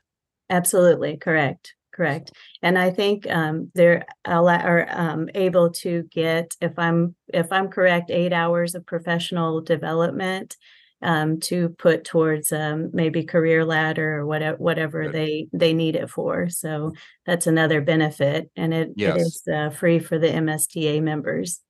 Absolutely 0.49 1.17
correct, 1.17 1.73
correct. 1.93 2.31
And 2.61 2.77
I 2.77 2.89
think 2.89 3.29
um, 3.29 3.71
they're 3.73 4.03
are 4.25 4.87
um, 4.91 5.29
able 5.35 5.71
to 5.71 6.03
get 6.11 6.55
if 6.61 6.77
I'm 6.77 7.15
if 7.27 7.51
I'm 7.51 7.69
correct, 7.69 8.11
eight 8.11 8.33
hours 8.33 8.75
of 8.75 8.85
professional 8.85 9.61
development 9.61 10.57
um, 11.01 11.39
to 11.41 11.69
put 11.69 12.03
towards 12.03 12.51
um, 12.51 12.89
maybe 12.93 13.23
career 13.23 13.65
ladder 13.65 14.19
or 14.19 14.25
whatever 14.25 14.57
whatever 14.57 14.99
right. 14.99 15.11
they 15.11 15.47
they 15.53 15.73
need 15.73 15.95
it 15.95 16.09
for. 16.09 16.49
So 16.49 16.93
that's 17.25 17.47
another 17.47 17.81
benefit, 17.81 18.49
and 18.55 18.73
it, 18.73 18.91
yes. 18.95 19.15
it 19.15 19.21
is 19.21 19.43
uh, 19.53 19.69
free 19.69 19.99
for 19.99 20.17
the 20.17 20.27
MSTA 20.27 21.01
members. 21.01 21.61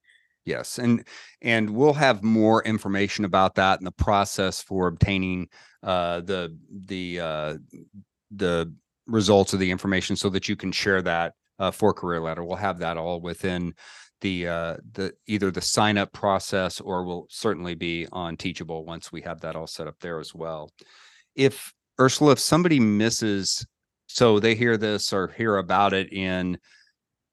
Yes, 0.46 0.80
and 0.80 1.06
and 1.42 1.70
we'll 1.70 1.94
have 1.94 2.24
more 2.24 2.64
information 2.64 3.26
about 3.26 3.56
that 3.56 3.80
and 3.80 3.88
the 3.88 3.92
process 3.92 4.62
for 4.62 4.88
obtaining 4.88 5.48
uh, 5.84 6.22
the 6.22 6.58
the 6.70 7.20
uh, 7.20 7.58
the 8.32 8.74
results 9.08 9.54
of 9.54 9.60
the 9.60 9.72
information 9.72 10.16
so 10.16 10.30
that 10.30 10.50
you 10.50 10.56
can 10.56 10.72
share 10.72 11.02
that 11.02 11.34
uh, 11.60 11.72
for 11.72 11.94
career 11.94 12.20
ladder. 12.20 12.44
We'll 12.44 12.56
have 12.56 12.80
that 12.80 12.98
all 12.98 13.22
within 13.22 13.76
the 14.22 14.48
uh 14.48 14.78
the 14.94 15.14
either 15.28 15.52
the 15.52 15.62
sign 15.62 15.98
up 15.98 16.14
process 16.14 16.80
or 16.80 17.04
will 17.04 17.28
certainly 17.30 17.76
be 17.76 18.08
on 18.12 18.38
teachable 18.38 18.86
once 18.86 19.12
we 19.12 19.22
have 19.22 19.42
that 19.42 19.56
all 19.56 19.68
set 19.68 19.88
up 19.88 20.00
there 20.00 20.20
as 20.20 20.34
well. 20.34 20.70
If 21.36 21.74
ursulla 22.00 22.34
if 22.34 22.40
somebody 22.40 22.80
misses 22.80 23.66
so 24.08 24.40
they 24.40 24.56
hear 24.56 24.78
this 24.78 25.14
or 25.14 25.28
hear 25.30 25.58
about 25.58 25.94
it 25.94 26.12
in 26.12 26.58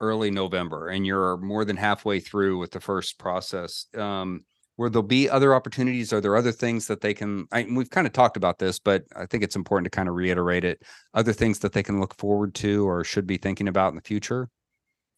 early 0.00 0.30
november 0.30 0.88
and 0.88 1.06
you're 1.06 1.36
more 1.38 1.64
than 1.64 1.76
halfway 1.76 2.20
through 2.20 2.58
with 2.58 2.70
the 2.70 2.80
first 2.80 3.18
process 3.18 3.86
um 3.96 4.44
where 4.76 4.88
there'll 4.88 5.02
be 5.02 5.28
other 5.28 5.56
opportunities? 5.56 6.12
Are 6.12 6.20
there 6.20 6.36
other 6.36 6.52
things 6.52 6.86
that 6.86 7.00
they 7.00 7.12
can 7.12 7.48
I, 7.50 7.66
we've 7.68 7.90
kind 7.90 8.06
of 8.06 8.12
talked 8.12 8.36
about 8.36 8.58
this 8.58 8.78
but 8.78 9.04
i 9.16 9.26
think 9.26 9.42
it's 9.42 9.56
important 9.56 9.90
to 9.90 9.96
kind 9.96 10.08
of 10.08 10.14
reiterate 10.14 10.64
it. 10.64 10.82
Other 11.14 11.32
things 11.32 11.58
that 11.60 11.72
they 11.72 11.82
can 11.82 12.00
look 12.00 12.14
forward 12.16 12.54
to 12.56 12.88
or 12.88 13.04
should 13.04 13.26
be 13.26 13.38
thinking 13.38 13.68
about 13.68 13.90
in 13.90 13.96
the 13.96 14.02
future 14.02 14.48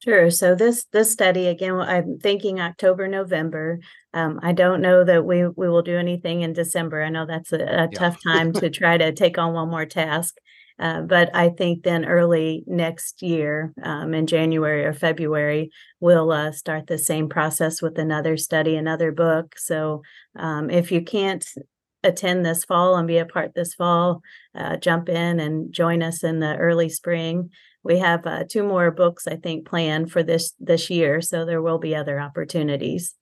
Sure. 0.03 0.31
So 0.31 0.55
this 0.55 0.85
this 0.93 1.13
study 1.13 1.47
again, 1.47 1.75
I'm 1.75 2.19
thinking 2.19 2.59
October, 2.59 3.07
November. 3.07 3.81
Um, 4.15 4.41
I 4.43 4.53
don't 4.53 4.81
know 4.81 5.05
that 5.05 5.27
we 5.27 5.47
we 5.47 5.69
will 5.69 5.83
do 5.83 5.99
anything 5.99 6.41
in 6.41 6.55
December. 6.55 7.03
I 7.03 7.11
know 7.11 7.27
that's 7.27 7.53
a, 7.53 7.59
a 7.59 7.83
yeah. 7.83 7.87
tough 7.95 8.19
time 8.23 8.53
to 8.55 8.71
try 8.71 8.97
to 8.97 9.13
take 9.13 9.37
on 9.37 9.53
one 9.53 9.69
more 9.69 9.85
task. 9.85 10.37
Uh, 10.79 11.03
but 11.03 11.29
I 11.37 11.51
think 11.51 11.83
then 11.83 12.07
early 12.07 12.65
next 12.67 13.21
year, 13.21 13.75
um, 13.83 14.15
in 14.15 14.27
January 14.27 14.87
or 14.87 14.95
February, 14.95 15.71
we'll 16.01 16.33
uh, 16.33 16.53
start 16.53 16.87
the 16.87 16.97
same 16.97 17.29
process 17.29 17.83
with 17.83 17.99
another 17.99 18.39
study, 18.39 18.77
another 18.77 19.13
book. 19.13 19.57
So 19.59 20.01
um, 20.37 20.71
if 20.71 20.91
you 20.91 21.03
can't 21.03 21.47
attend 22.03 22.47
this 22.47 22.65
fall 22.65 22.97
and 22.97 23.07
be 23.07 23.19
a 23.19 23.27
part 23.27 23.55
this 23.55 23.75
fall, 23.75 24.23
uh, 24.55 24.79
jump 24.79 25.11
in 25.11 25.39
and 25.39 25.71
join 25.71 26.03
us 26.03 26.25
in 26.25 26.41
the 26.41 26.57
early 26.57 26.89
spring. 26.89 27.51
We 27.83 27.99
have 27.99 28.27
uh, 28.27 28.45
two 28.49 28.63
more 28.63 28.91
books 28.91 29.27
I 29.27 29.37
think 29.37 29.67
planned 29.67 30.13
for 30.13 30.23
this 30.23 30.53
this 30.59 30.91
year, 30.91 31.21
so 31.21 31.45
there 31.45 31.63
will 31.63 31.79
be 31.79 31.95
other 31.95 32.21
opportunities. 32.21 33.15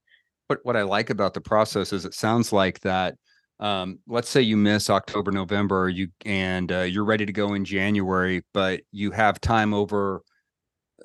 What 0.49 0.61
what 0.63 0.77
I 0.77 0.83
like 0.83 1.11
about 1.11 1.35
the 1.35 1.41
process 1.41 1.93
is 1.93 2.05
it 2.05 2.15
sounds 2.15 2.53
like 2.53 2.81
that. 2.81 3.15
Um, 3.61 3.99
let's 4.07 4.29
say 4.29 4.41
you 4.41 4.57
miss 4.57 4.89
October, 4.89 5.33
November, 5.33 5.89
you 5.89 6.09
and 6.25 6.71
uh, 6.71 6.81
you're 6.81 7.05
ready 7.05 7.27
to 7.27 7.33
go 7.33 7.55
in 7.55 7.65
January, 7.65 8.43
but 8.55 8.81
you 8.93 9.11
have 9.11 9.41
time 9.41 9.75
over 9.75 10.23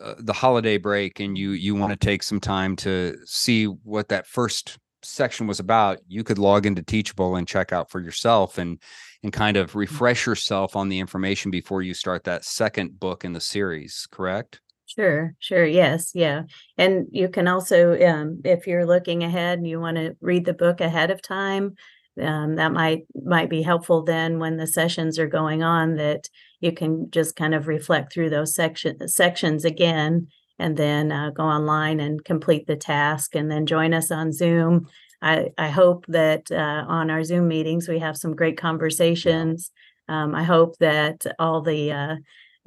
uh, 0.02 0.16
the 0.20 0.34
holiday 0.34 0.78
break, 0.78 1.20
and 1.20 1.38
you 1.38 1.52
you 1.52 1.76
want 1.76 1.92
to 1.92 2.06
take 2.06 2.24
some 2.24 2.40
time 2.40 2.76
to 2.78 3.18
see 3.26 3.66
what 3.66 4.10
that 4.10 4.28
first 4.28 4.78
section 5.04 5.48
was 5.48 5.60
about. 5.60 6.00
You 6.08 6.24
could 6.24 6.40
log 6.40 6.66
into 6.66 6.82
Teachable 6.82 7.36
and 7.36 7.48
check 7.48 7.72
out 7.72 7.92
for 7.92 8.00
yourself, 8.00 8.58
and 8.58 8.82
and 9.24 9.34
kind 9.34 9.58
of 9.58 9.72
mm. 9.72 9.76
refresh 9.76 10.26
yourself 10.26 10.76
on 10.76 10.90
the 10.90 11.00
information 11.00 11.50
before 11.50 11.82
you 11.82 11.94
start 11.94 12.26
that 12.26 12.46
second 12.46 13.00
book 13.00 13.26
in 13.26 13.34
the 13.34 13.42
series. 13.42 14.08
Correct? 14.12 14.62
Sure, 14.86 15.34
sure. 15.40 15.66
Yes, 15.66 16.12
yeah. 16.14 16.44
And 16.78 17.08
you 17.10 17.30
can 17.30 17.48
also, 17.48 18.00
um, 18.06 18.42
if 18.44 18.68
you're 18.68 18.86
looking 18.86 19.24
ahead 19.24 19.58
and 19.58 19.68
you 19.68 19.80
want 19.80 19.98
to 19.98 20.16
read 20.22 20.46
the 20.46 20.54
book 20.54 20.82
ahead 20.82 21.10
of 21.10 21.22
time, 21.22 21.76
um, 22.22 22.56
that 22.58 22.72
might 22.72 23.06
might 23.24 23.50
be 23.50 23.64
helpful 23.64 24.04
then 24.04 24.40
when 24.40 24.58
the 24.58 24.68
sessions 24.68 25.18
are 25.18 25.28
going 25.28 25.64
on 25.64 25.96
that 25.96 26.30
you 26.60 26.72
can 26.72 27.10
just 27.10 27.36
kind 27.36 27.56
of 27.56 27.68
reflect 27.68 28.14
through 28.14 28.30
those 28.30 28.54
section 28.54 29.08
sections 29.08 29.66
again 29.66 30.28
and 30.60 30.78
then 30.78 31.12
uh, 31.12 31.32
go 31.32 31.44
online 31.44 32.00
and 32.00 32.24
complete 32.24 32.68
the 32.68 32.76
task 32.76 33.36
and 33.36 33.50
then 33.50 33.66
join 33.66 33.94
us 33.94 34.12
on 34.12 34.32
zoom 34.32 34.88
i 35.24 35.50
i 35.58 35.70
hope 35.70 36.06
that 36.08 36.52
uh, 36.52 36.86
on 36.88 37.10
our 37.10 37.24
zoom 37.24 37.48
meetings 37.48 37.88
we 37.88 38.00
have 38.00 38.16
some 38.18 38.36
great 38.36 38.58
conversations 38.58 39.72
um, 40.08 40.36
i 40.36 40.44
hope 40.44 40.78
that 40.78 41.26
all 41.40 41.62
the 41.62 41.92
uh, 41.92 42.16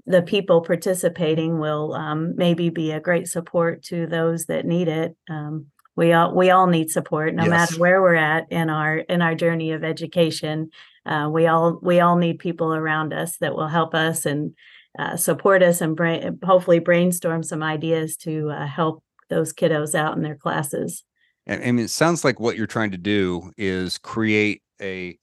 the 0.06 0.22
people 0.22 0.60
participating 0.60 1.58
will 1.58 1.94
um, 1.94 2.34
maybe 2.36 2.70
be 2.70 2.92
a 2.92 3.00
great 3.00 3.28
support 3.28 3.82
to 3.84 4.06
those 4.06 4.46
that 4.46 4.64
need 4.64 4.88
it. 4.88 5.16
Um, 5.28 5.66
we 5.96 6.12
all 6.12 6.34
we 6.34 6.50
all 6.50 6.66
need 6.66 6.90
support, 6.90 7.34
no 7.34 7.44
yes. 7.44 7.50
matter 7.50 7.78
where 7.78 8.02
we're 8.02 8.14
at 8.14 8.50
in 8.52 8.70
our 8.70 8.98
in 8.98 9.22
our 9.22 9.34
journey 9.34 9.72
of 9.72 9.82
education. 9.82 10.70
Uh, 11.06 11.28
we 11.32 11.46
all 11.46 11.78
we 11.82 12.00
all 12.00 12.16
need 12.16 12.38
people 12.38 12.74
around 12.74 13.14
us 13.14 13.38
that 13.38 13.54
will 13.54 13.68
help 13.68 13.94
us 13.94 14.26
and 14.26 14.54
uh, 14.98 15.16
support 15.16 15.62
us 15.62 15.80
and 15.80 15.96
brain, 15.96 16.38
hopefully 16.44 16.78
brainstorm 16.78 17.42
some 17.42 17.62
ideas 17.62 18.16
to 18.18 18.50
uh, 18.50 18.66
help 18.66 19.02
those 19.30 19.52
kiddos 19.52 19.94
out 19.94 20.16
in 20.16 20.22
their 20.22 20.36
classes. 20.36 21.02
And, 21.46 21.62
and 21.62 21.80
it 21.80 21.90
sounds 21.90 22.24
like 22.24 22.40
what 22.40 22.56
you're 22.56 22.66
trying 22.66 22.90
to 22.92 22.98
do 22.98 23.52
is 23.56 23.98
create 23.98 24.62
a 24.80 25.18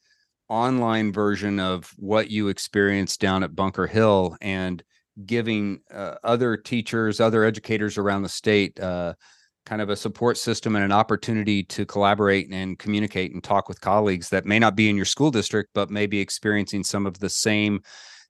online 0.49 1.11
version 1.11 1.59
of 1.59 1.91
what 1.97 2.29
you 2.29 2.47
experienced 2.47 3.19
down 3.19 3.43
at 3.43 3.55
Bunker 3.55 3.87
Hill 3.87 4.37
and 4.41 4.83
giving 5.25 5.81
uh, 5.93 6.15
other 6.23 6.57
teachers, 6.57 7.19
other 7.19 7.43
educators 7.43 7.97
around 7.97 8.23
the 8.23 8.29
state, 8.29 8.79
uh, 8.79 9.13
kind 9.65 9.81
of 9.81 9.89
a 9.89 9.95
support 9.95 10.37
system 10.37 10.75
and 10.75 10.83
an 10.83 10.91
opportunity 10.91 11.63
to 11.63 11.85
collaborate 11.85 12.51
and 12.51 12.77
communicate 12.77 13.33
and 13.33 13.43
talk 13.43 13.69
with 13.69 13.79
colleagues 13.79 14.29
that 14.29 14.45
may 14.45 14.59
not 14.59 14.75
be 14.75 14.89
in 14.89 14.95
your 14.95 15.05
school 15.05 15.31
district, 15.31 15.69
but 15.73 15.89
may 15.89 16.05
be 16.05 16.19
experiencing 16.19 16.83
some 16.83 17.05
of 17.05 17.19
the 17.19 17.29
same 17.29 17.79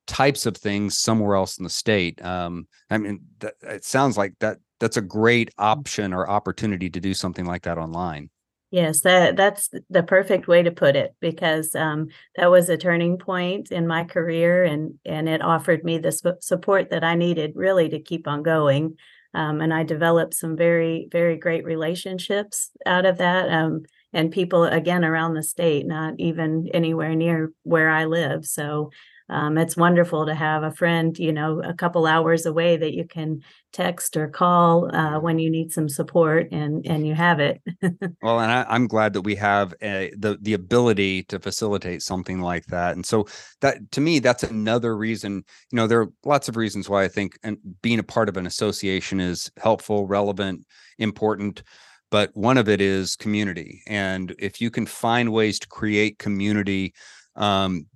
types 0.06 0.46
of 0.46 0.56
things 0.58 1.00
somewhere 1.00 1.36
else 1.36 1.58
in 1.58 1.64
the 1.64 1.70
state. 1.70 2.24
Um, 2.24 2.68
I 2.90 2.98
mean, 2.98 3.22
it 3.62 3.86
sounds 3.86 4.18
like 4.18 4.34
that 4.40 4.58
that's 4.84 4.98
a 4.98 5.02
great 5.02 5.50
mm. 5.52 5.63
option 5.63 6.13
or 6.13 6.30
opportunity 6.30 6.90
to 6.90 7.00
do 7.00 7.13
something 7.13 7.46
like 7.46 7.63
that 7.63 7.78
online. 7.78 8.30
Yes, 8.70 9.02
that 9.02 9.38
that's 9.38 9.70
the 9.90 10.04
perfect 10.04 10.48
way 10.48 10.63
to 10.63 10.72
put 10.72 10.96
it 10.96 11.16
because 11.22 11.74
um, 11.75 12.08
that 12.36 12.50
was 12.52 12.70
a 12.70 12.78
turning 12.78 13.18
point 13.18 13.72
in 13.72 13.88
my 13.88 14.04
career, 14.04 14.63
and 14.63 14.96
and 15.06 15.30
it 15.30 15.42
offered 15.42 15.84
me 15.84 16.00
the 16.00 16.12
sp- 16.12 16.42
support 16.42 16.90
that 16.90 17.04
I 17.04 17.16
needed 17.16 17.54
really 17.56 17.88
to 17.90 18.00
keep 18.00 18.28
on 18.28 18.44
going. 18.44 18.98
Um, 19.36 19.62
and 19.62 19.74
I 19.74 19.84
developed 19.84 20.34
some 20.34 20.58
very 20.58 21.08
very 21.12 21.38
great 21.38 21.63
relationships 21.66 22.72
out 22.86 23.06
of 23.06 23.20
that, 23.20 23.50
um, 23.50 23.84
and 24.12 24.32
people 24.32 24.63
again 24.63 25.06
around 25.06 25.36
the 25.36 25.44
state, 25.44 25.86
not 25.86 26.16
even 26.18 26.68
anywhere 26.74 27.16
near 27.16 27.53
where 27.62 27.90
I 27.90 28.05
live. 28.05 28.44
So 28.46 28.90
um, 29.29 29.57
it's 29.57 29.77
wonderful 29.77 30.25
to 30.25 30.36
have 30.36 30.64
a 30.64 30.72
friend, 30.72 31.18
you 31.18 31.31
know, 31.31 31.62
a 31.62 31.74
couple 31.74 32.05
hours 32.05 32.46
away 32.46 32.77
that 32.77 32.94
you 32.94 33.05
can 33.05 33.42
text 33.72 34.18
or 34.18 34.27
call 34.27 34.94
uh, 34.94 35.20
when 35.20 35.40
you 35.40 35.50
need 35.50 35.72
some 35.72 35.88
support, 35.88 36.51
and 36.51 36.86
and 36.86 37.07
you 37.07 37.16
have 37.16 37.40
it. 37.40 37.62
well, 38.22 38.40
and 38.40 38.51
I, 38.51 38.75
am 38.75 38.88
glad 38.88 39.14
that 39.14 39.22
we 39.22 39.36
have 39.36 39.74
a, 39.81 40.12
the 40.18 40.38
the 40.42 40.53
ability 40.53 41.24
to 41.24 41.40
facilitate 41.40 42.01
something 42.01 42.42
like 42.42 42.66
that, 42.68 42.96
and 42.96 43.05
so 43.05 43.25
that 43.62 43.92
to 43.92 44.01
me, 44.01 44.20
that's 44.20 44.44
another 44.44 44.96
reason. 44.96 45.44
You 45.72 45.75
know, 45.75 45.88
there 45.88 46.01
are 46.01 46.09
lots 46.25 46.50
of 46.50 46.57
reasons 46.57 46.90
why 46.90 47.03
I 47.03 47.07
think 47.07 47.38
and 47.44 47.57
being 47.81 48.00
a 48.00 48.03
part 48.03 48.29
of 48.29 48.38
an 48.38 48.46
association 48.46 49.20
is 49.20 49.50
helpful, 49.57 50.05
relevant, 50.05 50.66
important 51.00 51.64
but 52.12 52.29
one 52.36 52.59
of 52.59 52.70
it 52.70 52.79
is 52.79 53.16
community 53.16 53.81
and 53.88 54.36
if 54.38 54.62
you 54.62 54.70
can 54.70 54.86
find 54.86 55.33
ways 55.33 55.57
to 55.57 55.68
create 55.68 56.20
community 56.20 56.94
um, 57.36 57.88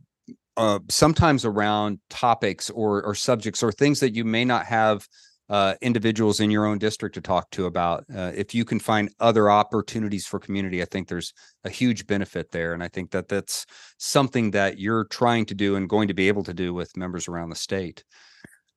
uh, 0.58 0.80
sometimes 0.90 1.46
around 1.46 2.00
topics 2.10 2.70
or 2.72 3.04
or 3.04 3.16
subjects 3.16 3.64
or 3.64 3.72
things 3.72 4.00
that 4.00 4.16
you 4.16 4.26
may 4.26 4.44
not 4.44 4.66
have 4.66 5.08
uh, 5.50 5.76
individuals 5.82 6.40
in 6.40 6.52
your 6.52 6.66
own 6.66 6.78
district 6.78 7.16
to 7.16 7.22
talk 7.22 7.50
to 7.52 7.68
about. 7.68 8.04
Uh, 8.14 8.32
if 8.36 8.54
you 8.54 8.66
can 8.66 8.80
find 8.80 9.10
other 9.20 9.50
opportunities 9.50 10.26
for 10.26 10.40
community, 10.40 10.82
I 10.82 10.86
think 10.86 11.08
there's 11.08 11.34
a 11.64 11.70
huge 11.70 12.06
benefit 12.06 12.52
there, 12.52 12.74
and 12.74 12.84
I 12.84 12.90
think 12.90 13.12
that 13.12 13.30
that's 13.30 13.66
something 13.98 14.52
that 14.52 14.78
you're 14.80 15.06
trying 15.06 15.46
to 15.46 15.56
do 15.56 15.76
and 15.76 15.88
going 15.88 16.10
to 16.10 16.14
be 16.14 16.28
able 16.28 16.44
to 16.44 16.54
do 16.54 16.74
with 16.74 16.98
members 16.98 17.28
around 17.28 17.50
the 17.50 17.56
state. 17.56 18.04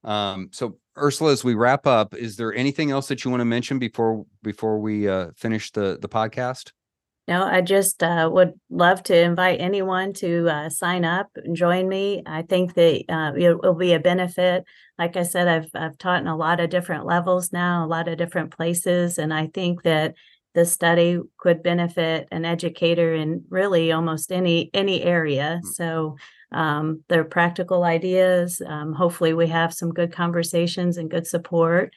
Um, 0.04 0.48
so, 0.52 0.78
Ursulla, 0.96 1.32
as 1.32 1.44
we 1.44 1.54
wrap 1.54 1.86
up, 1.86 2.14
is 2.14 2.36
there 2.36 2.54
anything 2.54 2.90
else 2.90 3.08
that 3.08 3.24
you 3.24 3.30
want 3.30 3.40
to 3.40 3.46
mention 3.46 3.78
before 3.78 4.24
before 4.42 4.78
we 4.78 5.08
uh, 5.08 5.30
finish 5.36 5.72
the 5.72 5.98
the 6.00 6.08
podcast? 6.08 6.72
No, 7.30 7.44
I 7.44 7.60
just 7.60 8.02
uh, 8.02 8.28
would 8.32 8.54
love 8.70 9.04
to 9.04 9.16
invite 9.16 9.60
anyone 9.60 10.12
to 10.14 10.48
uh, 10.48 10.68
sign 10.68 11.04
up 11.04 11.28
and 11.36 11.54
join 11.54 11.88
me. 11.88 12.24
I 12.26 12.42
think 12.42 12.74
that 12.74 13.04
uh, 13.08 13.32
it 13.38 13.62
will 13.62 13.76
be 13.76 13.92
a 13.92 14.00
benefit. 14.00 14.64
Like 14.98 15.16
I 15.16 15.22
said, 15.22 15.46
I've 15.46 15.70
I've 15.72 15.96
taught 15.96 16.22
in 16.22 16.26
a 16.26 16.36
lot 16.36 16.58
of 16.58 16.70
different 16.70 17.06
levels 17.06 17.52
now, 17.52 17.84
a 17.84 17.86
lot 17.86 18.08
of 18.08 18.18
different 18.18 18.50
places, 18.50 19.16
and 19.16 19.32
I 19.32 19.46
think 19.46 19.84
that 19.84 20.14
the 20.54 20.64
study 20.64 21.20
could 21.38 21.62
benefit 21.62 22.26
an 22.32 22.44
educator 22.44 23.14
in 23.14 23.44
really 23.48 23.92
almost 23.92 24.32
any 24.32 24.68
any 24.74 25.00
area. 25.04 25.60
Mm. 25.64 25.68
So 25.68 26.16
um, 26.50 27.04
they're 27.08 27.22
practical 27.22 27.84
ideas. 27.84 28.60
Um, 28.66 28.92
hopefully, 28.92 29.34
we 29.34 29.46
have 29.46 29.72
some 29.72 29.94
good 29.94 30.12
conversations 30.12 30.96
and 30.96 31.08
good 31.08 31.28
support 31.28 31.94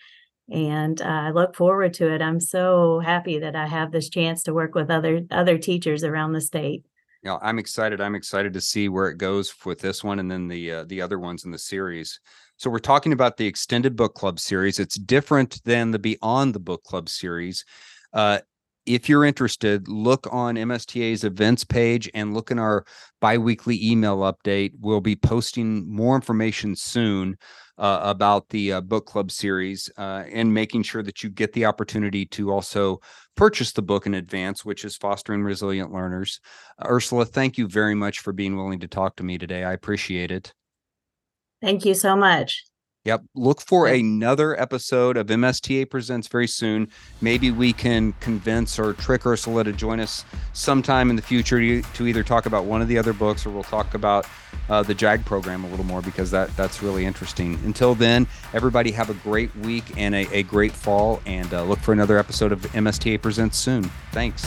and 0.51 1.01
uh, 1.01 1.05
I 1.05 1.29
look 1.31 1.55
forward 1.55 1.93
to 1.95 2.13
it. 2.13 2.21
I'm 2.21 2.39
so 2.39 2.99
happy 2.99 3.39
that 3.39 3.55
I 3.55 3.67
have 3.67 3.91
this 3.91 4.09
chance 4.09 4.43
to 4.43 4.53
work 4.53 4.75
with 4.75 4.89
other 4.89 5.21
other 5.31 5.57
teachers 5.57 6.03
around 6.03 6.33
the 6.33 6.41
state. 6.41 6.85
Yeah, 7.23 7.37
I'm 7.41 7.59
excited. 7.59 8.01
I'm 8.01 8.15
excited 8.15 8.53
to 8.53 8.61
see 8.61 8.89
where 8.89 9.09
it 9.09 9.17
goes 9.17 9.53
with 9.65 9.79
this 9.79 10.03
one 10.03 10.19
and 10.19 10.29
then 10.29 10.47
the 10.47 10.71
uh, 10.71 10.83
the 10.85 11.01
other 11.01 11.19
ones 11.19 11.45
in 11.45 11.51
the 11.51 11.57
series. 11.57 12.19
So 12.57 12.69
we're 12.69 12.79
talking 12.79 13.13
about 13.13 13.37
the 13.37 13.47
extended 13.47 13.95
book 13.95 14.13
club 14.13 14.39
series. 14.39 14.79
It's 14.79 14.95
different 14.95 15.63
than 15.63 15.91
the 15.91 15.99
Beyond 15.99 16.53
the 16.53 16.59
Book 16.59 16.83
Club 16.83 17.09
series. 17.09 17.65
Uh, 18.13 18.39
if 18.85 19.07
you're 19.07 19.25
interested, 19.25 19.87
look 19.87 20.27
on 20.31 20.55
MSTA's 20.55 21.23
events 21.23 21.63
page 21.63 22.09
and 22.13 22.33
look 22.33 22.51
in 22.51 22.59
our 22.59 22.85
biweekly 23.21 23.79
email 23.83 24.19
update. 24.19 24.73
We'll 24.79 25.01
be 25.01 25.15
posting 25.15 25.89
more 25.89 26.15
information 26.15 26.75
soon 26.75 27.37
uh, 27.77 27.99
about 28.03 28.49
the 28.49 28.73
uh, 28.73 28.81
book 28.81 29.05
club 29.05 29.31
series 29.31 29.89
uh, 29.97 30.23
and 30.31 30.53
making 30.53 30.83
sure 30.83 31.03
that 31.03 31.23
you 31.23 31.29
get 31.29 31.53
the 31.53 31.65
opportunity 31.65 32.25
to 32.25 32.51
also 32.51 32.99
purchase 33.35 33.71
the 33.71 33.81
book 33.81 34.05
in 34.05 34.13
advance, 34.13 34.63
which 34.63 34.85
is 34.85 34.95
Fostering 34.95 35.43
Resilient 35.43 35.91
Learners. 35.91 36.39
Ursulla, 36.81 37.27
thank 37.27 37.57
you 37.57 37.67
very 37.67 37.95
much 37.95 38.19
for 38.19 38.33
being 38.33 38.55
willing 38.55 38.79
to 38.79 38.87
talk 38.87 39.15
to 39.17 39.23
me 39.23 39.37
today. 39.37 39.63
I 39.63 39.73
appreciate 39.73 40.31
it. 40.31 40.53
Thank 41.61 41.85
you 41.85 41.93
so 41.93 42.15
much. 42.15 42.63
Yep. 43.05 43.23
Look 43.35 43.59
for 43.59 43.87
another 43.87 44.59
episode 44.59 45.17
of 45.17 45.27
MSTA 45.27 45.89
Presents 45.89 46.29
very 46.29 46.47
soon. 46.47 46.87
Maybe 47.19 47.51
we 47.51 47.73
can 47.73 48.13
convince 48.21 48.79
or 48.79 48.93
trick 48.93 49.23
Ursulla 49.23 49.65
to 49.65 49.73
join 49.73 49.99
us 49.99 50.23
sometime 50.53 51.09
in 51.09 51.17
the 51.17 51.21
future 51.21 51.59
to, 51.59 51.81
to 51.81 52.07
either 52.07 52.23
talk 52.23 52.45
about 52.45 52.63
one 52.63 52.81
of 52.81 52.87
the 52.87 52.97
other 52.97 53.11
books 53.11 53.45
or 53.45 53.49
we'll 53.49 53.63
talk 53.63 53.93
about 53.93 54.25
uh, 54.69 54.83
the 54.83 54.93
JAG 54.93 55.25
program 55.25 55.65
a 55.65 55.67
little 55.67 55.85
more 55.85 56.01
because 56.01 56.31
that 56.31 56.55
that's 56.55 56.81
really 56.81 57.05
interesting. 57.05 57.55
Until 57.65 57.93
then, 57.93 58.25
everybody 58.53 58.91
have 58.91 59.09
a 59.09 59.15
great 59.15 59.53
week 59.57 59.83
and 59.97 60.15
a, 60.15 60.27
a 60.31 60.43
great 60.43 60.71
fall 60.71 61.21
and 61.25 61.53
uh, 61.53 61.63
look 61.63 61.79
for 61.79 61.91
another 61.91 62.17
episode 62.17 62.53
of 62.53 62.61
MSTA 62.71 63.21
Presents 63.21 63.57
soon. 63.57 63.83
Thanks. 64.13 64.45